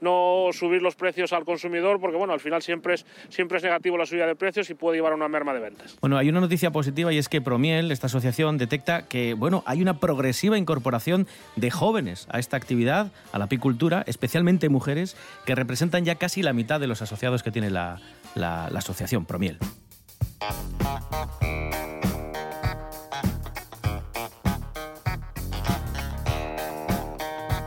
no 0.00 0.48
subir 0.52 0.82
los 0.82 0.96
precios 0.96 1.32
al 1.32 1.44
consumidor, 1.44 2.00
porque 2.00 2.16
bueno, 2.16 2.32
al 2.32 2.40
final 2.40 2.62
siempre 2.62 2.94
es, 2.94 3.06
siempre 3.28 3.58
es 3.58 3.64
negativo 3.64 3.96
la 3.96 4.06
subida 4.06 4.26
de 4.26 4.34
precios 4.34 4.68
y 4.70 4.74
puede 4.74 4.96
llevar 4.96 5.12
a 5.12 5.16
una 5.16 5.28
merma 5.28 5.54
de 5.54 5.60
ventas. 5.60 5.96
Bueno, 6.00 6.16
hay 6.18 6.28
una 6.28 6.40
noticia 6.40 6.70
positiva 6.70 7.12
y 7.12 7.18
es 7.18 7.28
que 7.28 7.40
Promiel, 7.40 7.92
esta 7.92 8.06
asociación, 8.06 8.58
detecta 8.58 9.06
que 9.06 9.34
bueno, 9.34 9.62
hay 9.66 9.82
una 9.82 10.00
progresiva 10.00 10.58
incorporación 10.58 11.26
de 11.56 11.70
jóvenes 11.70 12.26
a 12.30 12.38
esta 12.38 12.56
actividad, 12.56 13.12
a 13.32 13.38
la 13.38 13.46
apicultura, 13.46 14.04
especialmente 14.06 14.68
mujeres, 14.68 15.16
que 15.44 15.54
representan 15.54 16.04
ya 16.04 16.16
casi 16.16 16.42
la 16.42 16.52
mitad 16.52 16.80
de 16.80 16.86
los 16.86 17.02
asociados 17.02 17.42
que 17.42 17.50
tiene 17.50 17.70
la, 17.70 18.00
la 18.34 18.66
asociación 18.66 19.24
Promiel. 19.26 19.58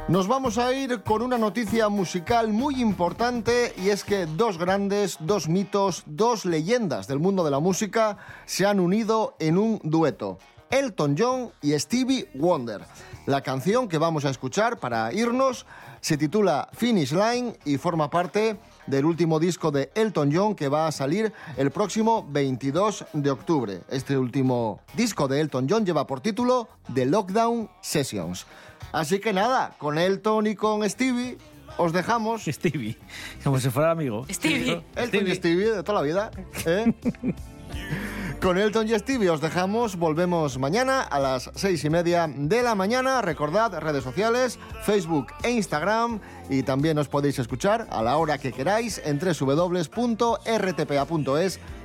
Nos 0.10 0.28
vamos 0.28 0.58
a 0.58 0.74
ir 0.74 1.04
con 1.04 1.22
una 1.22 1.38
noticia 1.38 1.88
musical 1.88 2.52
muy 2.52 2.82
importante 2.82 3.76
y 3.78 3.90
es 3.90 4.04
que 4.04 4.26
dos 4.26 4.58
grandes, 4.58 5.18
dos 5.20 5.48
mitos, 5.48 6.02
dos 6.08 6.46
leyendas 6.46 7.08
del 7.08 7.20
mundo 7.20 7.44
de 7.44 7.52
la 7.52 7.60
música 7.60 8.18
se 8.48 8.66
han 8.66 8.80
unido 8.80 9.36
en 9.38 9.60
un 9.60 9.80
dueto. 9.84 10.40
Elton 10.72 11.16
John 11.16 11.52
y 11.62 11.78
Stevie 11.78 12.28
Wonder. 12.34 12.82
La 13.28 13.42
canción 13.42 13.88
que 13.88 14.00
vamos 14.00 14.26
a 14.26 14.32
escuchar 14.32 14.80
para 14.80 15.14
irnos 15.14 15.68
se 16.02 16.18
titula 16.18 16.70
Finish 16.74 17.14
Line 17.14 17.60
y 17.64 17.78
forma 17.78 18.10
parte 18.10 18.58
del 18.90 19.06
último 19.06 19.40
disco 19.40 19.72
de 19.72 19.92
Elton 19.96 20.32
John 20.34 20.56
que 20.56 20.68
va 20.68 20.88
a 20.88 20.92
salir 20.92 21.32
el 21.58 21.72
próximo 21.72 22.28
22 22.30 23.06
de 23.14 23.32
octubre. 23.32 23.82
Este 23.90 24.18
último 24.18 24.82
disco 24.96 25.28
de 25.28 25.42
Elton 25.42 25.68
John 25.70 25.86
lleva 25.86 26.08
por 26.08 26.22
título 26.22 26.68
The 26.94 27.06
Lockdown 27.06 27.70
Sessions. 27.82 28.46
Así 28.92 29.20
que 29.20 29.34
nada, 29.34 29.76
con 29.78 29.98
Elton 29.98 30.48
y 30.48 30.56
con 30.56 30.90
Stevie 30.90 31.38
os 31.78 31.94
dejamos. 31.94 32.44
Stevie, 32.46 32.98
como 33.44 33.60
si 33.60 33.70
fuera 33.70 33.92
amigo. 33.92 34.26
Stevie. 34.30 34.84
Elton 34.96 35.08
Stevie. 35.08 35.32
y 35.32 35.36
Stevie 35.36 35.72
de 35.72 35.84
toda 35.84 36.02
la 36.02 36.06
vida. 36.06 36.32
¿eh? 36.66 36.94
Con 38.42 38.58
Elton 38.58 38.88
y 38.88 38.98
Stevie 38.98 39.30
os 39.30 39.42
dejamos, 39.42 39.98
volvemos 39.98 40.58
mañana 40.58 41.02
a 41.02 41.20
las 41.20 41.52
seis 41.56 41.84
y 41.84 41.90
media 41.90 42.26
de 42.34 42.64
la 42.64 42.74
mañana. 42.74 43.22
Recordad 43.22 43.78
redes 43.80 44.02
sociales, 44.02 44.58
Facebook 44.84 45.28
e 45.44 45.52
Instagram 45.52 46.22
y 46.50 46.64
también 46.64 46.98
os 47.00 47.10
podéis 47.10 47.38
escuchar 47.38 47.88
a 47.92 48.02
la 48.02 48.16
hora 48.16 48.38
que 48.38 48.54
queráis 48.54 49.02
en 49.04 49.20
www.rtpa.es. 49.20 50.00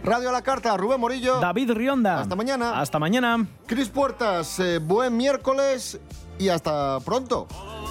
Radio 0.05 0.29
a 0.29 0.33
la 0.33 0.43
carta, 0.43 0.77
Rubén 0.77 1.01
Morillo. 1.01 1.41
David 1.41 1.73
Rionda. 1.73 2.21
Hasta 2.21 2.37
mañana. 2.37 2.81
Hasta 2.81 3.01
mañana. 3.01 3.49
Cris 3.67 3.89
Puertas, 3.89 4.61
eh, 4.61 4.79
buen 4.79 5.17
miércoles 5.17 5.99
y 6.39 6.51
hasta 6.51 7.01
pronto. 7.01 7.49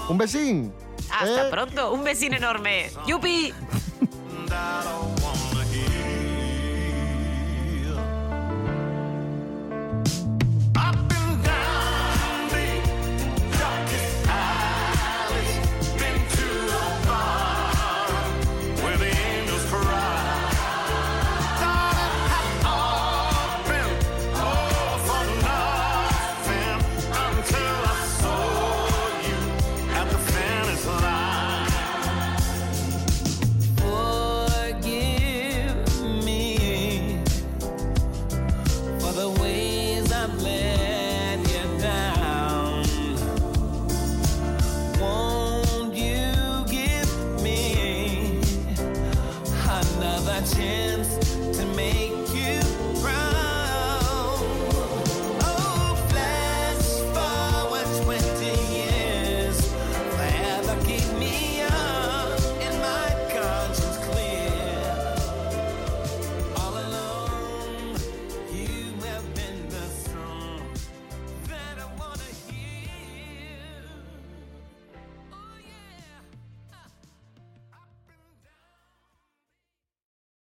Un 0.08 0.18
besín. 0.18 0.72
Hasta 1.12 1.48
¿eh? 1.48 1.52
pronto, 1.52 1.92
un 1.92 2.06
besín 2.06 2.34
enorme. 2.34 2.90
¡Yupi! 3.06 3.54